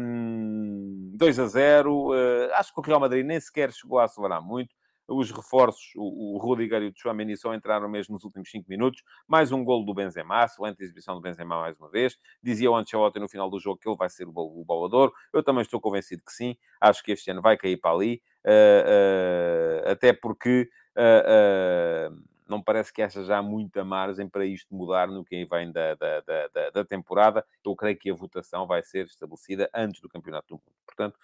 [1.16, 2.10] 2 a 0.
[2.10, 2.14] Uh,
[2.54, 4.74] acho que o Real Madrid nem sequer chegou a acelerar muito
[5.08, 9.02] os reforços, o, o Rudiger e o Tchouameni só entraram mesmo nos últimos 5 minutos.
[9.26, 12.18] Mais um golo do Benzema, excelente exibição do Benzema mais uma vez.
[12.42, 15.12] Dizia o Ancelotti no final do jogo que ele vai ser o, o.
[15.32, 16.56] Eu também estou convencido que sim.
[16.80, 18.22] Acho que este ano vai cair para ali.
[18.44, 20.68] Uh, uh, até porque...
[20.96, 25.94] Uh, não parece que haja já muita margem para isto mudar no que vem da,
[25.94, 27.44] da, da, da, temporada.
[27.64, 30.72] Eu creio que a votação vai ser estabelecida antes do Campeonato do Mundo.
[30.86, 31.18] Portanto,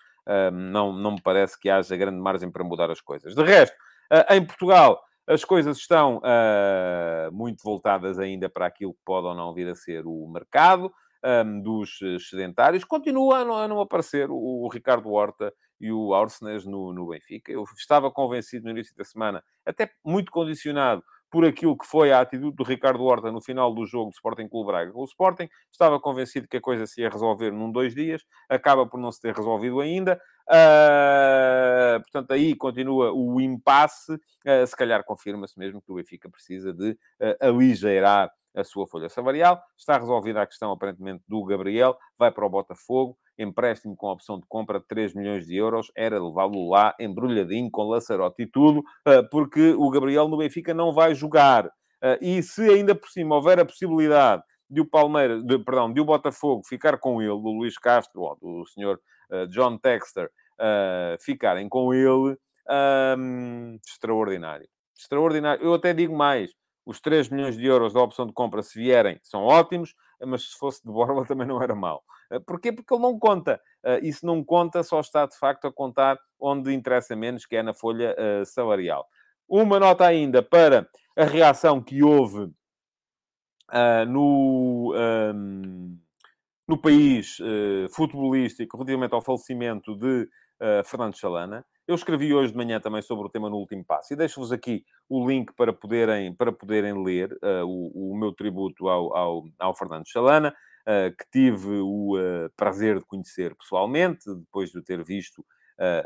[0.53, 3.35] não, não me parece que haja grande margem para mudar as coisas.
[3.35, 3.77] De resto,
[4.11, 9.35] ah, em Portugal, as coisas estão uh, muito voltadas ainda para aquilo que pode ou
[9.35, 10.93] não vir a ser o mercado
[11.63, 12.85] dos sedentários.
[12.85, 17.51] Continua a não, aparecer o, Ricardo Horta e o Arsenes no, no Benfica.
[17.51, 21.03] Eu estava convencido no início da semana, até muito condicionado
[21.35, 24.47] por aquilo que foi a atitude do Ricardo Horta no final do jogo do Sporting
[24.47, 25.49] Clube Braga com o Sporting.
[25.69, 28.23] Estava convencido que a coisa se ia resolver num, dois dias.
[28.49, 30.17] Acaba por não se ter resolvido ainda.
[30.49, 34.13] Uh, portanto, aí continua o impasse.
[34.13, 39.61] Uh, se calhar confirma-se mesmo que o Benfica precisa de uh, a sua folha salarial.
[39.77, 41.99] Está resolvida a questão, aparentemente, do Gabriel.
[42.17, 46.23] Vai para o Botafogo empréstimo com opção de compra de 3 milhões de euros, era
[46.23, 51.15] levá-lo lá embrulhadinho com laçarote e tudo, ah, porque o Gabriel no Benfica não vai
[51.15, 51.71] jogar.
[52.03, 56.01] Ah, e se ainda por cima houver a possibilidade de o Palmeiras, de, perdão, de
[56.01, 58.99] o Botafogo ficar com ele, do Luís Castro, ou do senhor
[59.31, 60.31] uh, John Texter,
[61.21, 62.37] ficarem com ele,
[63.19, 64.67] um, extraordinário.
[64.97, 65.63] Extraordinário.
[65.63, 66.51] Eu até digo mais,
[66.87, 69.95] os 3 milhões de euros da opção de compra, se vierem, são ótimos,
[70.27, 72.03] mas se fosse de Borla também não era mau.
[72.31, 72.73] Eh, porquê?
[72.73, 73.61] Porque ele não conta.
[73.83, 77.63] Eh, se não conta, só está de facto a contar onde interessa menos, que é
[77.63, 79.07] na folha eh, salarial.
[79.49, 82.51] Uma nota ainda para a reação que houve
[84.09, 85.99] no, ehm,
[86.67, 87.39] no país
[87.91, 90.29] futebolístico relativamente ao falecimento de
[90.85, 91.65] Fernando Chalana.
[91.87, 94.87] Eu escrevi hoje de manhã também sobre o tema no último passo e deixo-vos aqui
[95.07, 99.75] o link para poderem, para poderem ler uh, o, o, meu tributo ao, ao, ao
[99.77, 105.05] Fernando Chalana, uh, que tive o uh, prazer de conhecer pessoalmente, depois de o ter
[105.05, 105.45] visto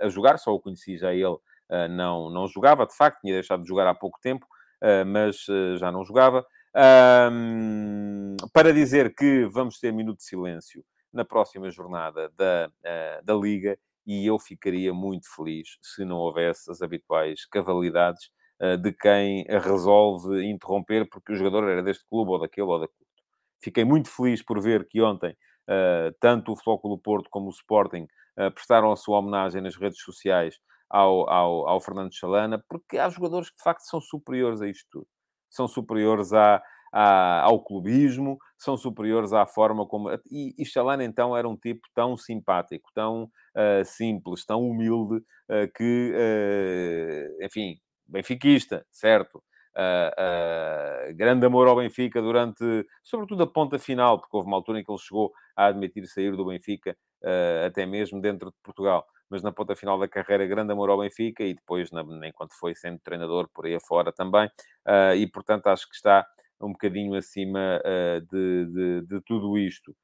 [0.01, 1.37] a jogar, só o conheci já ele,
[1.91, 4.47] não, não jogava, de facto, tinha deixado de jogar há pouco tempo,
[5.07, 5.45] mas
[5.79, 6.43] já não jogava.
[8.51, 12.71] para dizer que vamos ter minuto de silêncio na próxima jornada da,
[13.23, 18.31] da Liga e eu ficaria muito feliz se não houvesse as habituais cavalidades
[18.63, 23.07] uh, de quem resolve interromper porque o jogador era deste clube ou daquele ou daquele.
[23.63, 28.07] Fiquei muito feliz por ver que ontem uh, tanto o Flóculo Porto como o Sporting
[28.39, 30.57] uh, prestaram a sua homenagem nas redes sociais
[30.89, 34.87] ao, ao, ao Fernando Chalana, porque há jogadores que de facto são superiores a isto
[34.91, 35.07] tudo.
[35.51, 40.11] São superiores à, à, ao clubismo, são superiores à forma como.
[40.31, 45.73] E, e Chalana, então, era um tipo tão simpático, tão uh, simples, tão humilde, uh,
[45.75, 49.43] que, uh, enfim, benfiquista, certo?
[49.79, 52.65] uh, uh, grande amor ao Benfica durante,
[53.03, 56.37] sobretudo, a ponta final, porque houve uma altura em que ele chegou a admitir sair
[56.37, 59.07] do Benfica, uh, até mesmo dentro de Portugal.
[59.31, 62.75] Mas na ponta final da carreira, grande amor ao Benfica e depois, na, enquanto foi
[62.75, 64.51] sendo treinador por aí afora também.
[65.19, 66.27] e, portanto, acho que está
[66.61, 67.81] um bocadinho acima
[68.31, 69.95] de, de, de, tudo isto.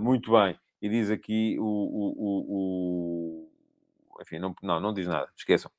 [0.00, 0.58] muito bem.
[0.80, 4.22] E diz aqui o, o, o, o...
[4.22, 5.70] enfim, não, não, não diz nada, esqueçam.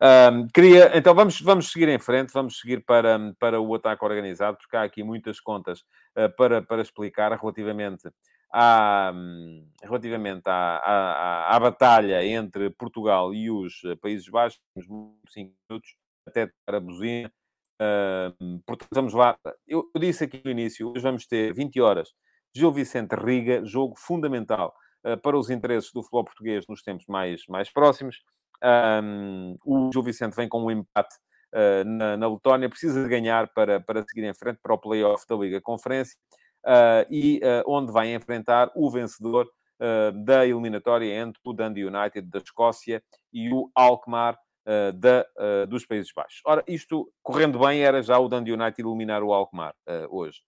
[0.00, 4.58] Um, queria, então vamos, vamos seguir em frente, vamos seguir para, para o ataque organizado,
[4.58, 5.80] porque há aqui muitas contas
[6.16, 8.10] uh, para, para explicar relativamente
[8.52, 9.12] à,
[9.82, 14.60] relativamente à, à, à, batalha entre Portugal e os Países Baixos.
[14.74, 17.32] Temos 5 minutos até para a buzina.
[17.80, 19.38] Uh, portanto, vamos lá.
[19.66, 22.10] Eu, eu, disse aqui no início, hoje vamos ter 20 horas.
[22.54, 27.42] Gil Vicente Riga, jogo fundamental uh, para os interesses do futebol português nos tempos mais,
[27.48, 28.22] mais próximos.
[28.64, 31.14] Um, o Gil Vicente vem com um empate
[31.54, 35.26] uh, na, na Letónia, precisa de ganhar para, para seguir em frente para o playoff
[35.28, 36.16] da Liga Conferência
[36.64, 39.48] uh, e onde vai enfrentar o vencedor
[40.24, 44.38] da eliminatória entre o Dundee United da Escócia e o Alkmaar
[44.94, 45.26] da,
[45.68, 46.40] dos Países Baixos.
[46.44, 49.74] Ora, isto correndo bem era já o Dundee United eliminar o Alkmaar
[50.10, 50.40] hoje.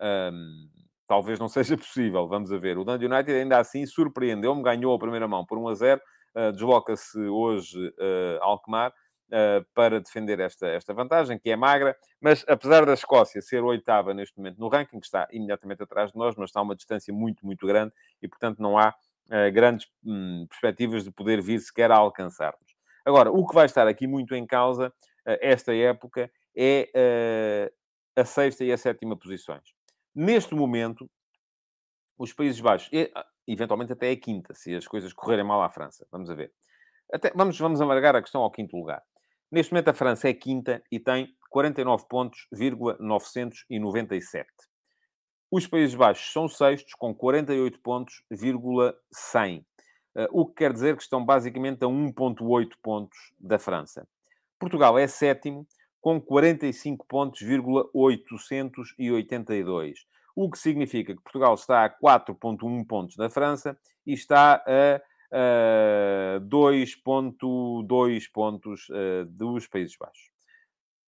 [0.00, 0.68] Um,
[1.06, 2.78] talvez não seja possível, vamos a ver.
[2.78, 6.00] O Dundee United ainda assim surpreendeu-me, ganhou a primeira mão por 1 a 0
[6.36, 12.44] Uh, desloca-se hoje uh, Alkmaar uh, para defender esta, esta vantagem, que é magra, mas
[12.46, 16.36] apesar da Escócia ser oitava neste momento no ranking, que está imediatamente atrás de nós,
[16.36, 20.46] mas está a uma distância muito, muito grande e, portanto, não há uh, grandes hum,
[20.50, 22.65] perspectivas de poder vir sequer a alcançar-nos.
[23.06, 24.92] Agora, o que vai estar aqui muito em causa,
[25.24, 27.70] esta época, é
[28.16, 29.72] a sexta e a sétima posições.
[30.12, 31.08] Neste momento,
[32.18, 32.90] os Países Baixos,
[33.46, 36.04] eventualmente até a quinta, se as coisas correrem mal à França.
[36.10, 36.52] Vamos a ver.
[37.12, 39.00] Até, vamos, vamos alargar a questão ao quinto lugar.
[39.52, 42.48] Neste momento, a França é quinta e tem 49 pontos,
[42.98, 44.50] 997.
[45.48, 48.24] Os Países Baixos são sextos, com 48 pontos,
[49.12, 49.64] 100.
[50.16, 54.08] Eh, o que quer dizer que estão basicamente a 1,8 pontos da França.
[54.58, 55.66] Portugal é sétimo,
[56.00, 57.40] com 45 pontos,
[57.92, 63.76] 882 o que significa que Portugal está a 4,1 pontos da França
[64.06, 65.00] e está a,
[65.32, 70.30] a 2,2 pontos uh, dos Países Baixos.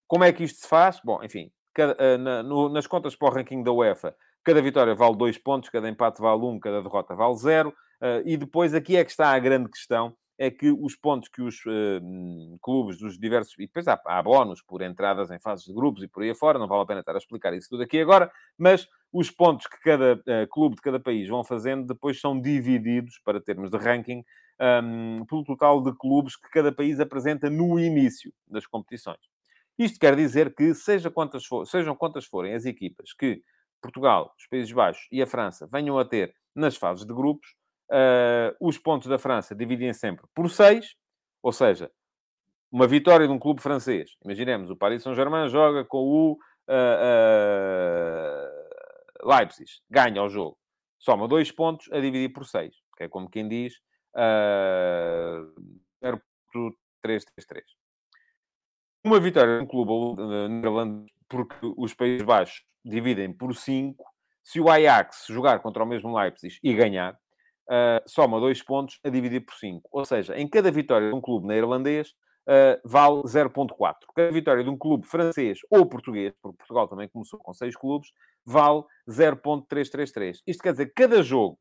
[0.07, 0.99] Como é que isto se faz?
[1.05, 4.95] Bom, enfim, cada, uh, na, no, nas contas para o ranking da UEFA, cada vitória
[4.95, 7.75] vale 2 pontos, cada empate vale 1, um, cada derrota vale 0.
[8.01, 11.43] Eh, e depois aqui é que está a grande questão, é que os pontos que
[11.43, 13.55] os uh, clubes dos diversos.
[13.59, 16.61] E depois há, há bónus por entradas em fases de grupos e por aí afora,
[16.61, 19.81] não vale a pena estar a explicar isso tudo aqui agora, mas os pontos que
[19.81, 24.23] cada uh, clube de cada país vão fazendo depois são divididos, para termos de ranking,
[24.61, 29.19] um, pelo total de clubes que cada país apresenta no início das competições.
[29.77, 33.43] Isto quer dizer que, seja quantas for, sejam quantas forem as equipas que
[33.81, 37.58] Portugal, os Países Baixos e a França venham a ter nas fases de grupos,
[37.91, 40.95] Uh, os pontos da França dividem sempre por 6,
[41.43, 41.91] ou seja,
[42.71, 44.11] uma vitória de um clube francês.
[44.23, 46.37] Imaginemos, o Paris Saint-Germain joga com o uh,
[49.25, 50.59] uh, Leipzig, ganha o jogo.
[50.99, 53.75] Soma dois pontos a dividir por 6, que é como quem diz
[54.15, 55.51] uh,
[57.05, 57.63] 0.333.
[59.05, 60.21] Uma vitória de um clube
[60.51, 64.05] neerlandês, porque os Países Baixos dividem por 5.
[64.43, 67.19] Se o Ajax jogar contra o mesmo Leipzig e ganhar,
[67.69, 69.89] uh, soma dois pontos a dividir por 5.
[69.93, 72.11] Ou seja, em cada vitória de um clube neerlandês,
[72.49, 73.95] uh, vale 0.4.
[74.15, 78.11] Cada vitória de um clube francês ou português, porque Portugal também começou com seis clubes,
[78.45, 80.39] vale 0.333.
[80.47, 81.59] Isto quer dizer que cada jogo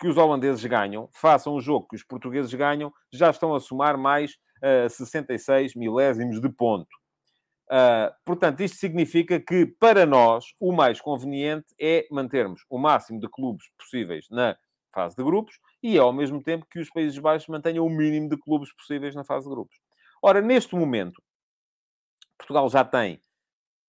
[0.00, 3.96] que os holandeses ganham, façam o jogo que os portugueses ganham, já estão a somar
[3.96, 6.88] mais uh, 66 milésimos de ponto.
[7.70, 13.28] Uh, portanto, isto significa que, para nós, o mais conveniente é mantermos o máximo de
[13.28, 14.56] clubes possíveis na
[14.94, 18.38] fase de grupos e, ao mesmo tempo, que os Países Baixos mantenham o mínimo de
[18.38, 19.76] clubes possíveis na fase de grupos.
[20.22, 21.20] Ora, neste momento,
[22.38, 23.20] Portugal já tem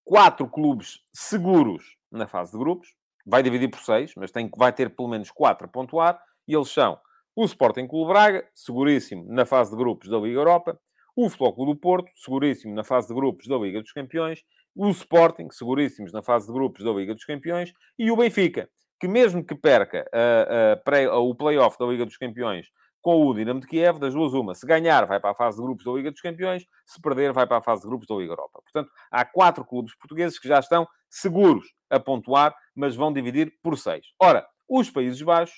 [0.04, 2.94] quatro clubes seguros na fase de grupos,
[3.26, 6.70] vai dividir por seis, mas tem, vai ter pelo menos quatro a pontuar, e eles
[6.70, 7.00] são
[7.36, 10.80] o Sporting Clube Braga, seguríssimo na fase de grupos da Liga Europa,
[11.16, 14.44] o Clube do Porto, seguríssimo na fase de grupos da Liga dos Campeões,
[14.76, 18.70] o Sporting, seguríssimos na fase de grupos da Liga dos Campeões, e o Benfica,
[19.00, 22.68] que mesmo que perca uh, uh, o play-off da Liga dos Campeões
[23.02, 25.64] com o Dinamo de Kiev, das duas uma, se ganhar vai para a fase de
[25.64, 28.32] grupos da Liga dos Campeões, se perder vai para a fase de grupos da Liga
[28.32, 28.62] Europa.
[28.64, 33.78] Portanto, há quatro clubes portugueses que já estão seguros a pontuar, mas vão dividir por
[33.78, 34.08] seis.
[34.20, 35.56] Ora, os Países Baixos,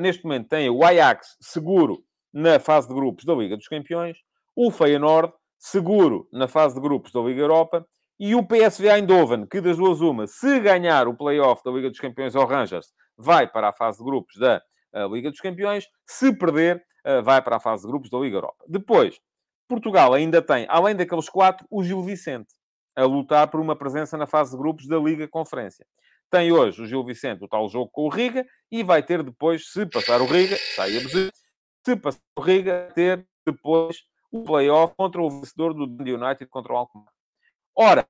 [0.00, 2.02] neste momento, têm o Ajax seguro
[2.32, 4.18] na fase de grupos da Liga dos Campeões,
[4.56, 7.86] o Feyenoord seguro na fase de grupos da Liga Europa.
[8.18, 11.98] E o PSV Eindhoven, que das duas uma, se ganhar o play-off da Liga dos
[11.98, 14.62] Campeões ao Rangers, vai para a fase de grupos da
[15.10, 15.86] Liga dos Campeões.
[16.06, 16.84] Se perder,
[17.24, 18.64] vai para a fase de grupos da Liga Europa.
[18.68, 19.18] Depois,
[19.68, 22.54] Portugal ainda tem, além daqueles quatro, o Gil Vicente,
[22.94, 25.84] a lutar por uma presença na fase de grupos da Liga Conferência.
[26.30, 29.70] Tem hoje o Gil Vicente o tal jogo com o Riga e vai ter depois,
[29.72, 31.32] se passar o Riga, sai a bezer,
[31.84, 33.98] se passar o Riga, ter depois
[34.30, 37.13] o play-off contra o vencedor do United contra o Alkmaar.
[37.76, 38.06] Ora,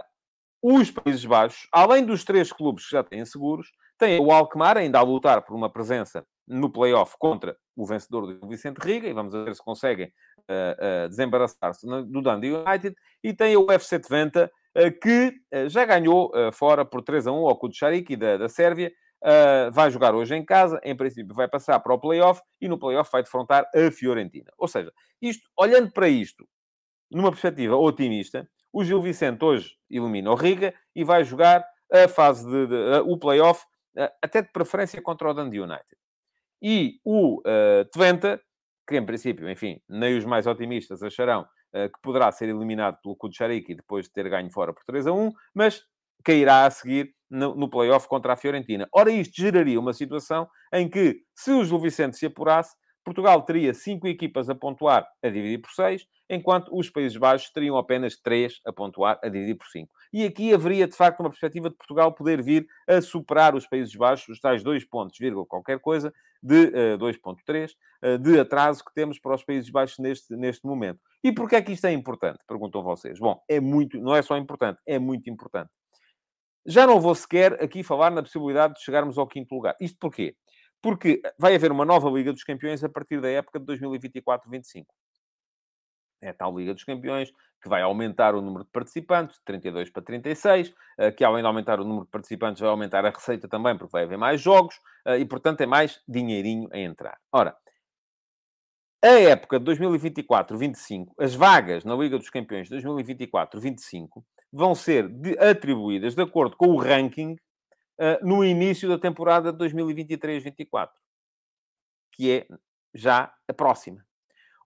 [0.62, 4.98] os Países Baixos, além dos três clubes que já têm seguros, têm o Alkmaar ainda
[4.98, 9.32] a lutar por uma presença no play-off contra o vencedor do Vicente Riga, e vamos
[9.32, 15.00] ver se conseguem uh, uh, desembaraçar-se do Dundee United, e tem o FC Twente, uh,
[15.02, 15.34] que
[15.68, 18.92] já ganhou fora por 3 a 1 ao Kudšarik da, da Sérvia,
[19.72, 23.10] vai jogar hoje em casa, em princípio vai passar para o play-off, e no play-off
[23.10, 24.50] vai defrontar a Fiorentina.
[24.58, 24.92] Ou seja,
[25.22, 26.46] isto, olhando para isto,
[27.10, 32.44] numa perspectiva otimista, o Gil Vicente hoje elimina o Riga e vai jogar a fase
[32.44, 33.64] de, de, de o play-off,
[34.20, 35.96] até de preferência contra o Dundee United.
[36.60, 38.40] E o uh, Twente,
[38.84, 43.14] que em princípio, enfim, nem os mais otimistas acharão uh, que poderá ser eliminado pelo
[43.14, 45.82] Kutchariki depois de ter ganho fora por 3 a 1, mas
[46.24, 48.88] cairá a seguir no, no play-off contra a Fiorentina.
[48.92, 52.74] Ora, isto geraria uma situação em que, se o Gil Vicente se apurasse,
[53.04, 57.76] Portugal teria cinco equipas a pontuar a dividir por seis, enquanto os Países Baixos teriam
[57.76, 59.92] apenas três a pontuar a dividir por cinco.
[60.12, 63.94] E aqui haveria, de facto, uma perspectiva de Portugal poder vir a superar os Países
[63.94, 67.70] Baixos, os tais dois pontos, vírgula, qualquer coisa, de uh, 2.3,
[68.02, 71.00] uh, de atraso que temos para os Países Baixos neste, neste momento.
[71.22, 72.38] E porquê é que isto é importante?
[72.46, 73.18] Perguntam vocês.
[73.18, 75.70] Bom, é muito, não é só importante, é muito importante.
[76.66, 79.76] Já não vou sequer aqui falar na possibilidade de chegarmos ao quinto lugar.
[79.78, 80.34] Isto porquê?
[80.84, 84.84] Porque vai haver uma nova Liga dos Campeões a partir da época de 2024-25.
[86.20, 87.32] É a tal Liga dos Campeões,
[87.62, 91.46] que vai aumentar o número de participantes, de 32 para 36, eh, que além de
[91.46, 94.78] aumentar o número de participantes, vai aumentar a receita também, porque vai haver mais jogos,
[95.06, 97.16] eh, e portanto é mais dinheirinho a entrar.
[97.32, 97.56] Ora,
[99.02, 104.22] a época de 2024-25, as vagas na Liga dos Campeões de 2024-25
[104.52, 105.10] vão ser
[105.40, 107.36] atribuídas de acordo com o ranking
[108.22, 110.90] no início da temporada de 2023-24,
[112.12, 112.46] que é
[112.94, 114.04] já a próxima.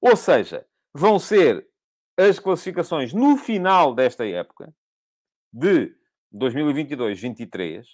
[0.00, 1.66] Ou seja, vão ser
[2.16, 4.74] as classificações no final desta época,
[5.52, 5.94] de
[6.34, 7.84] 2022-23,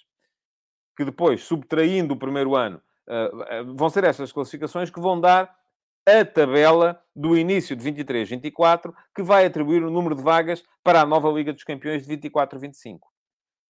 [0.97, 5.55] que depois, subtraindo o primeiro ano, uh, vão ser estas classificações que vão dar
[6.07, 11.05] a tabela do início de 23-24, que vai atribuir o número de vagas para a
[11.05, 12.99] nova Liga dos Campeões de 24-25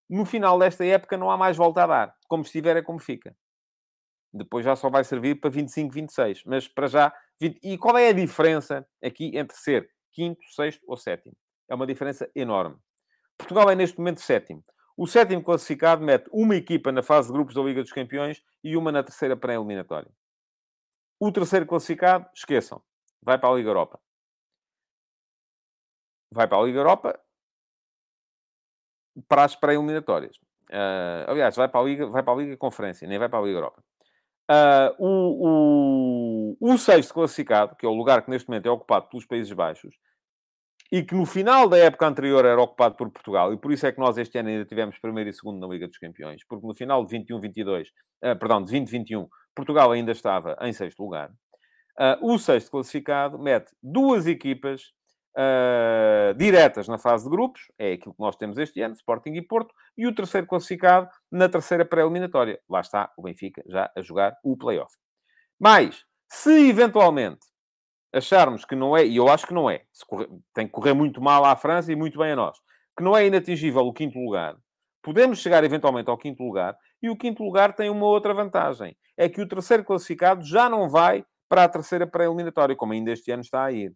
[0.09, 2.15] no final desta época não há mais volta a dar.
[2.27, 3.35] Como estiver é como fica.
[4.33, 6.43] Depois já só vai servir para 25, 26.
[6.45, 7.13] Mas para já...
[7.39, 7.59] 20...
[7.63, 11.35] E qual é a diferença aqui entre ser quinto, sexto ou sétimo?
[11.69, 12.77] É uma diferença enorme.
[13.37, 14.63] Portugal é neste momento sétimo.
[14.97, 18.77] O sétimo classificado mete uma equipa na fase de grupos da Liga dos Campeões e
[18.77, 20.11] uma na terceira pré-eliminatória.
[21.19, 22.81] O terceiro classificado, esqueçam,
[23.21, 23.99] vai para a Liga Europa.
[26.31, 27.19] Vai para a Liga Europa
[29.27, 30.37] para as pré-eliminatórias.
[30.69, 33.41] Uh, aliás, vai para, a Liga, vai para a Liga Conferência, nem vai para a
[33.41, 33.83] Liga Europa.
[34.49, 39.07] Uh, o, o, o sexto classificado, que é o lugar que neste momento é ocupado
[39.07, 39.95] pelos Países Baixos,
[40.91, 43.91] e que no final da época anterior era ocupado por Portugal, e por isso é
[43.91, 46.75] que nós este ano ainda tivemos primeiro e segundo na Liga dos Campeões, porque no
[46.75, 47.87] final de 21-22,
[48.23, 51.31] uh, perdão, de 2021, Portugal ainda estava em sexto lugar.
[51.97, 54.93] Uh, o sexto classificado mete duas equipas
[55.35, 59.41] uh, diretas na fase de grupos, é aquilo que nós temos este ano, Sporting e
[59.41, 62.59] Porto, e o terceiro classificado na terceira pré-eliminatória.
[62.69, 64.95] Lá está o Benfica já a jogar o play-off.
[65.59, 67.45] Mas, se eventualmente
[68.13, 71.21] acharmos que não é, e eu acho que não é, correr, tem que correr muito
[71.21, 72.57] mal à França e muito bem a nós,
[72.97, 74.55] que não é inatingível o quinto lugar,
[75.03, 79.27] podemos chegar eventualmente ao quinto lugar, e o quinto lugar tem uma outra vantagem, é
[79.27, 83.41] que o terceiro classificado já não vai para a terceira pré-eliminatória, como ainda este ano
[83.41, 83.93] está a ir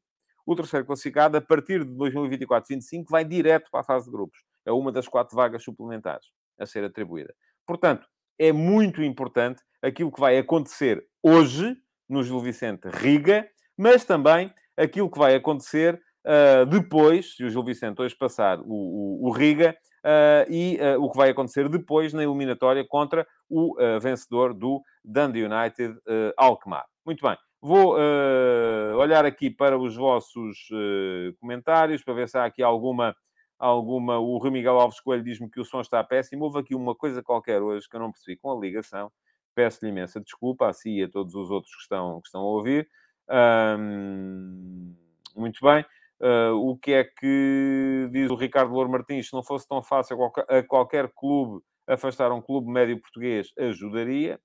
[0.51, 4.39] o terceiro classificado, a partir de 2024-25, vai direto para a fase de grupos.
[4.65, 6.25] É uma das quatro vagas suplementares
[6.59, 7.35] a ser atribuída.
[7.67, 8.07] Portanto,
[8.39, 11.77] é muito importante aquilo que vai acontecer hoje
[12.09, 13.47] no Gil Vicente Riga,
[13.77, 18.65] mas também aquilo que vai acontecer uh, depois, se o Gil Vicente hoje passar o,
[18.65, 23.75] o, o Riga, uh, e uh, o que vai acontecer depois na eliminatória contra o
[23.99, 25.95] vencedor do Dundee United
[26.37, 26.85] Alkmaar.
[27.03, 27.35] Muito bem.
[27.61, 33.15] Vou uh, olhar aqui para os vossos uh, comentários para ver se há aqui alguma.
[33.57, 34.17] alguma...
[34.17, 36.45] O Rui Miguel Alves Coelho diz-me que o som está péssimo.
[36.45, 39.11] Houve aqui uma coisa qualquer hoje que eu não percebi com a ligação.
[39.53, 42.45] Peço-lhe imensa desculpa a si e a todos os outros que estão, que estão a
[42.45, 42.89] ouvir.
[43.29, 44.95] Um,
[45.35, 45.85] muito bem.
[46.21, 49.27] Uh, o que é que diz o Ricardo Louro Martins?
[49.27, 54.39] Se não fosse tão fácil a qualquer, clube afastar um clube médio português, ajudaria.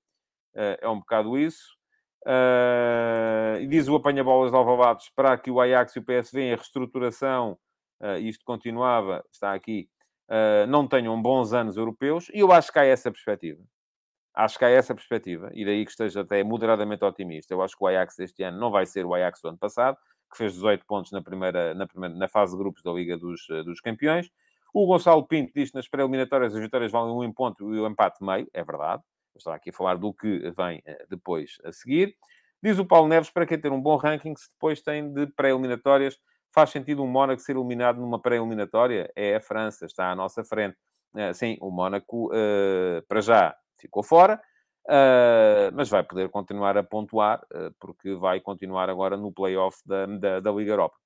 [0.54, 1.76] Uh, é um bocado isso.
[2.26, 7.58] Uh, diz o apanha-bolas de Alvalade, esperar que o Ajax e o PSV em reestruturação,
[8.20, 9.88] isto continuava, está aqui,
[10.68, 12.28] não tenham bons anos europeus.
[12.34, 13.62] E eu acho que há essa perspectiva.
[14.34, 15.50] Acho que há essa perspectiva.
[15.54, 17.54] E daí que esteja até moderadamente otimista.
[17.54, 19.96] Eu acho que o Ajax este ano não vai ser o Ajax do ano passado
[20.34, 23.46] que fez 18 pontos na primeira, na primeira na fase de grupos da Liga dos,
[23.64, 24.28] dos Campeões.
[24.72, 28.22] O Gonçalo Pinto diz que nas pré-eliminatórias as vitórias valem um ponto e o empate
[28.22, 28.48] meio.
[28.52, 29.02] É verdade.
[29.36, 32.16] Estava aqui a falar do que vem eh, depois a seguir.
[32.62, 36.18] Diz o Paulo Neves, para quem ter um bom ranking, se depois tem de pré-eliminatórias,
[36.52, 39.10] faz sentido um Mónaco ser eliminado numa pré-eliminatória?
[39.14, 40.76] É a França, está à nossa frente.
[41.16, 42.30] Eh, sim, o Mónaco,
[43.08, 44.40] para já, ficou fora.
[45.74, 47.44] Mas vai poder continuar a pontuar,
[47.78, 50.96] porque vai continuar agora no play-off da, da, da, Liga Europa.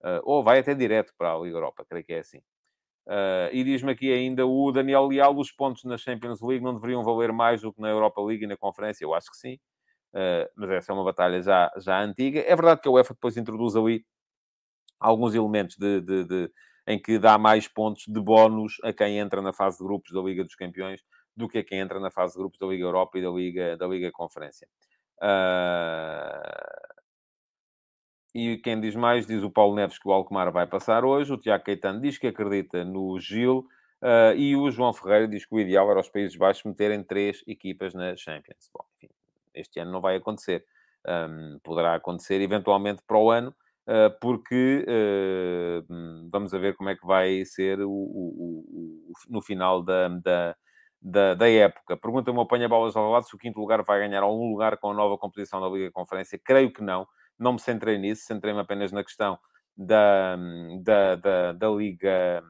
[0.00, 2.40] Uh, ou vai até direto para a Liga Europa, creio que é assim.
[3.52, 7.32] E diz-me aqui ainda o Daniel Leal, os pontos na Champions League não deveriam valer
[7.32, 9.04] mais do que na Europa League e na Conferência?
[9.04, 9.58] Eu acho que sim.
[10.56, 12.40] mas essa é uma batalha já, já antiga.
[12.40, 14.04] É verdade que a UEFA depois introduz ali
[15.00, 16.52] alguns elementos de, de, de,
[16.86, 20.20] em que dá mais pontos de bónus a quem entra na fase de grupos da
[20.20, 21.02] Liga dos Campeões
[21.36, 23.76] do que a quem entra na fase de grupos da Liga Europa e da Liga,
[23.76, 24.68] da Liga Conferência.
[25.22, 26.87] Uh...
[28.34, 31.38] E quem diz mais, diz o Paulo Neves que o Alkmaar vai passar hoje, o
[31.38, 33.66] Tiago Caetano diz que acredita no Gil,
[34.02, 37.42] uh, e o João Ferreira diz que o ideal era os Países Baixos meterem três
[37.46, 38.70] equipas na Champions.
[38.72, 39.12] Bom, enfim,
[39.54, 40.64] este ano não vai acontecer.
[41.06, 43.54] Um, poderá acontecer eventualmente para o ano,
[43.86, 49.82] uh, porque uh, vamos ver como é que vai ser o, o, o, no final
[49.82, 50.56] da, da,
[51.00, 51.96] da, da época.
[51.96, 54.94] Pergunta-me o apanha-bolas ao lado se o quinto lugar vai ganhar algum lugar com a
[54.94, 56.38] nova composição da Liga Conferência.
[56.38, 57.06] Creio que não.
[57.38, 58.24] Não me centrei nisso.
[58.24, 59.38] Centrei-me apenas na questão
[59.76, 60.36] da,
[60.82, 62.42] da, da, da, Liga,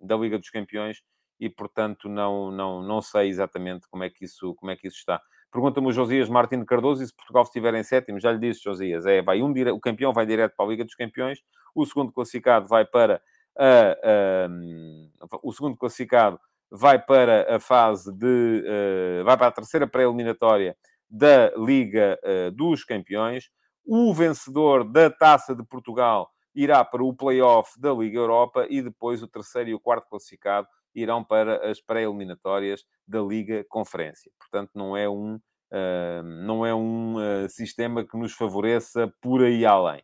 [0.00, 1.02] da Liga dos Campeões
[1.38, 4.98] e, portanto, não, não, não sei exatamente como é que isso, como é que isso
[4.98, 5.20] está.
[5.50, 9.04] Pergunta-me o Josias Martins Cardoso e se Portugal estiver em sétimo, já lhe disse, Josias,
[9.04, 9.70] é, vai um dire...
[9.70, 11.42] o campeão vai direto para a Liga dos Campeões,
[11.74, 13.20] o segundo classificado vai para
[13.56, 18.64] a, a, o segundo classificado vai para a fase de.
[18.64, 20.76] Uh, vai para a terceira pré-eliminatória
[21.08, 23.50] da Liga uh, dos Campeões.
[23.84, 29.22] O vencedor da Taça de Portugal irá para o play-off da Liga Europa e depois
[29.22, 34.30] o terceiro e o quarto classificado irão para as pré-eliminatórias da Liga Conferência.
[34.38, 39.64] Portanto, não é um, uh, não é um uh, sistema que nos favoreça por aí
[39.64, 40.02] além.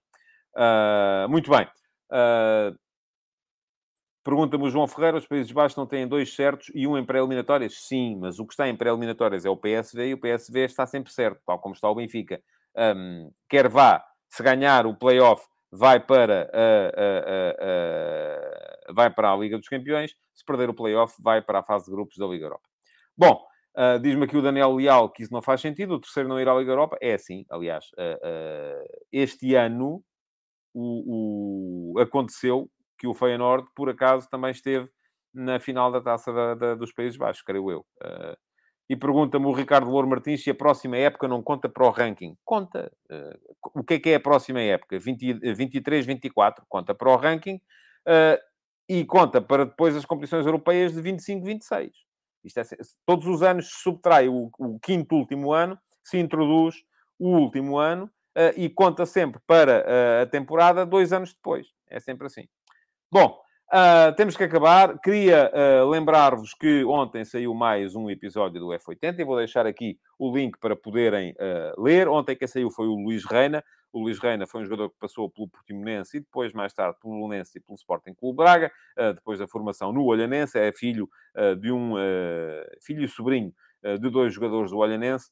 [0.54, 1.68] Uh, muito bem.
[4.24, 7.86] Pergunta-me o João Ferreira, os Países Baixos não têm dois certos e um em pré-eliminatórias?
[7.86, 11.10] Sim, mas o que está em pré-eliminatórias é o PSV e o PSV está sempre
[11.12, 12.42] certo, tal como está o Benfica.
[12.78, 16.50] Um, quer vá, se ganhar o play-off, vai para,
[18.88, 21.86] a, vai para a Liga dos Campeões, se perder o play-off, vai para a fase
[21.86, 22.68] de grupos da Liga Europa.
[23.16, 23.44] Bom,
[23.76, 26.48] uh, diz-me aqui o Daniel Leal que isso não faz sentido, o terceiro não ir
[26.48, 26.96] à Liga Europa.
[27.00, 30.02] É assim, aliás, uh, uh, este ano
[30.72, 34.88] o, o, aconteceu que o Feyenoord, por acaso, também esteve
[35.34, 37.80] na final da Taça da, da, dos Países Baixos, creio eu.
[38.02, 38.36] Uh,
[38.88, 42.36] e pergunta-me o Ricardo Louro Martins se a próxima época não conta para o ranking.
[42.44, 42.90] Conta.
[43.10, 44.98] Uh, o que é que é a próxima época?
[44.98, 46.64] 20, 23, 24.
[46.68, 48.38] Conta para o ranking uh,
[48.88, 51.92] e conta para depois as competições europeias de 25, 26.
[52.44, 52.62] Isto é,
[53.04, 56.76] todos os anos se subtrai o, o quinto último ano, se introduz
[57.18, 61.66] o último ano uh, e conta sempre para a temporada dois anos depois.
[61.90, 62.48] É sempre assim.
[63.12, 63.38] Bom,
[63.72, 64.98] uh, temos que acabar.
[64.98, 69.98] Queria uh, lembrar-vos que ontem saiu mais um episódio do F80 e vou deixar aqui
[70.18, 72.08] o link para poderem uh, ler.
[72.08, 73.62] Ontem quem saiu foi o Luís Reina.
[73.92, 77.14] O Luís Reina foi um jogador que passou pelo Portimonense e depois, mais tarde, pelo
[77.14, 78.70] Belenense e pelo Sporting Clube Braga.
[79.14, 81.08] depois da formação no Olhanense, é filho
[81.58, 81.94] de um...
[82.82, 83.50] filho e sobrinho
[83.82, 85.30] de dois jogadores do Olhanense,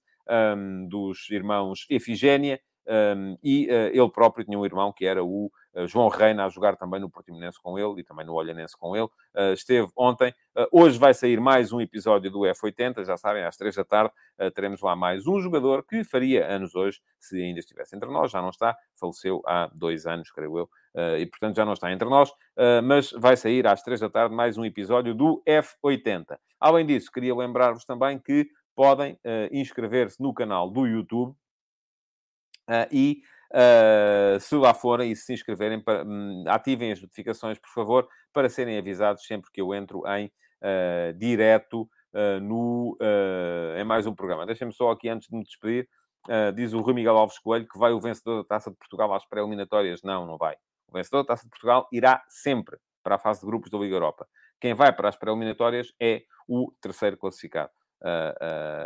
[0.57, 2.59] um, dos irmãos Efigénia,
[2.89, 5.51] um, e ele próprio tinha um irmão que era o
[5.85, 9.09] João Reina a jogar também no Portimonense com ele e também no Olhanense com ele.
[9.35, 10.35] Eh, esteve ontem.
[10.57, 14.13] Eh, hoje vai sair mais um episódio do F80, já sabem, às três da tarde
[14.55, 18.31] teremos lá mais um jogador que faria anos hoje, se ainda estivesse entre nós.
[18.31, 20.71] Já não está, faleceu há dois anos, creio eu,
[21.19, 22.31] e portanto já não está entre nós,
[22.85, 26.39] mas vai sair às três da tarde mais um episódio do F80.
[26.61, 29.19] Além disso, queria lembrar-vos também que podem
[29.51, 31.35] inscrever-se no canal do YouTube
[32.93, 33.23] e
[33.57, 38.51] Uh, se lá forem e se inscreverem, para, um, ativem as notificações, por favor, para
[38.51, 42.99] serem avisados sempre que eu entro em uh, direto uh, no,
[43.79, 44.45] em mais um programa.
[44.45, 45.89] Deixem-me só aqui, antes de me despedir,
[46.55, 49.25] diz o Rui Miguel Alves Coelho que vai o vencedor da Taça de Portugal às
[49.25, 50.03] pré-eliminatórias.
[50.03, 50.57] Não, não vai.
[50.89, 53.95] O vencedor da Taça de Portugal irá sempre para a fase de grupos da Liga
[53.95, 54.29] Europa.
[54.61, 57.71] Quem vai para as pré-eliminatórias é o terceiro classificado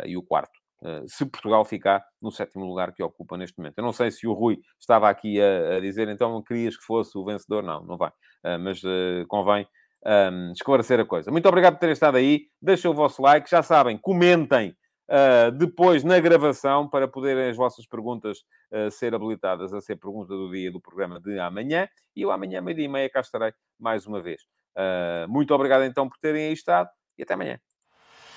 [0.05, 0.60] e o quarto.
[0.81, 3.77] Uh, se Portugal ficar no sétimo lugar que ocupa neste momento.
[3.77, 7.17] Eu não sei se o Rui estava aqui a, a dizer, então querias que fosse
[7.17, 7.61] o vencedor.
[7.61, 8.11] Não, não vai.
[8.59, 8.81] mas
[9.27, 9.67] convém
[10.05, 11.31] um, esclarecer a coisa.
[11.31, 12.47] Muito obrigado por terem estado aí.
[12.61, 13.49] Deixem o vosso like.
[13.49, 14.75] Já sabem, comentem
[15.09, 18.39] uh, depois na gravação para poderem as vossas perguntas
[18.71, 21.87] uh, ser habilitadas a ser pergunta do dia do programa de amanhã.
[22.15, 24.41] E eu amanhã, meio-dia e meia, cá estarei mais uma vez.
[24.75, 27.70] Uh, muito obrigado então por terem aí estado e até amanhã.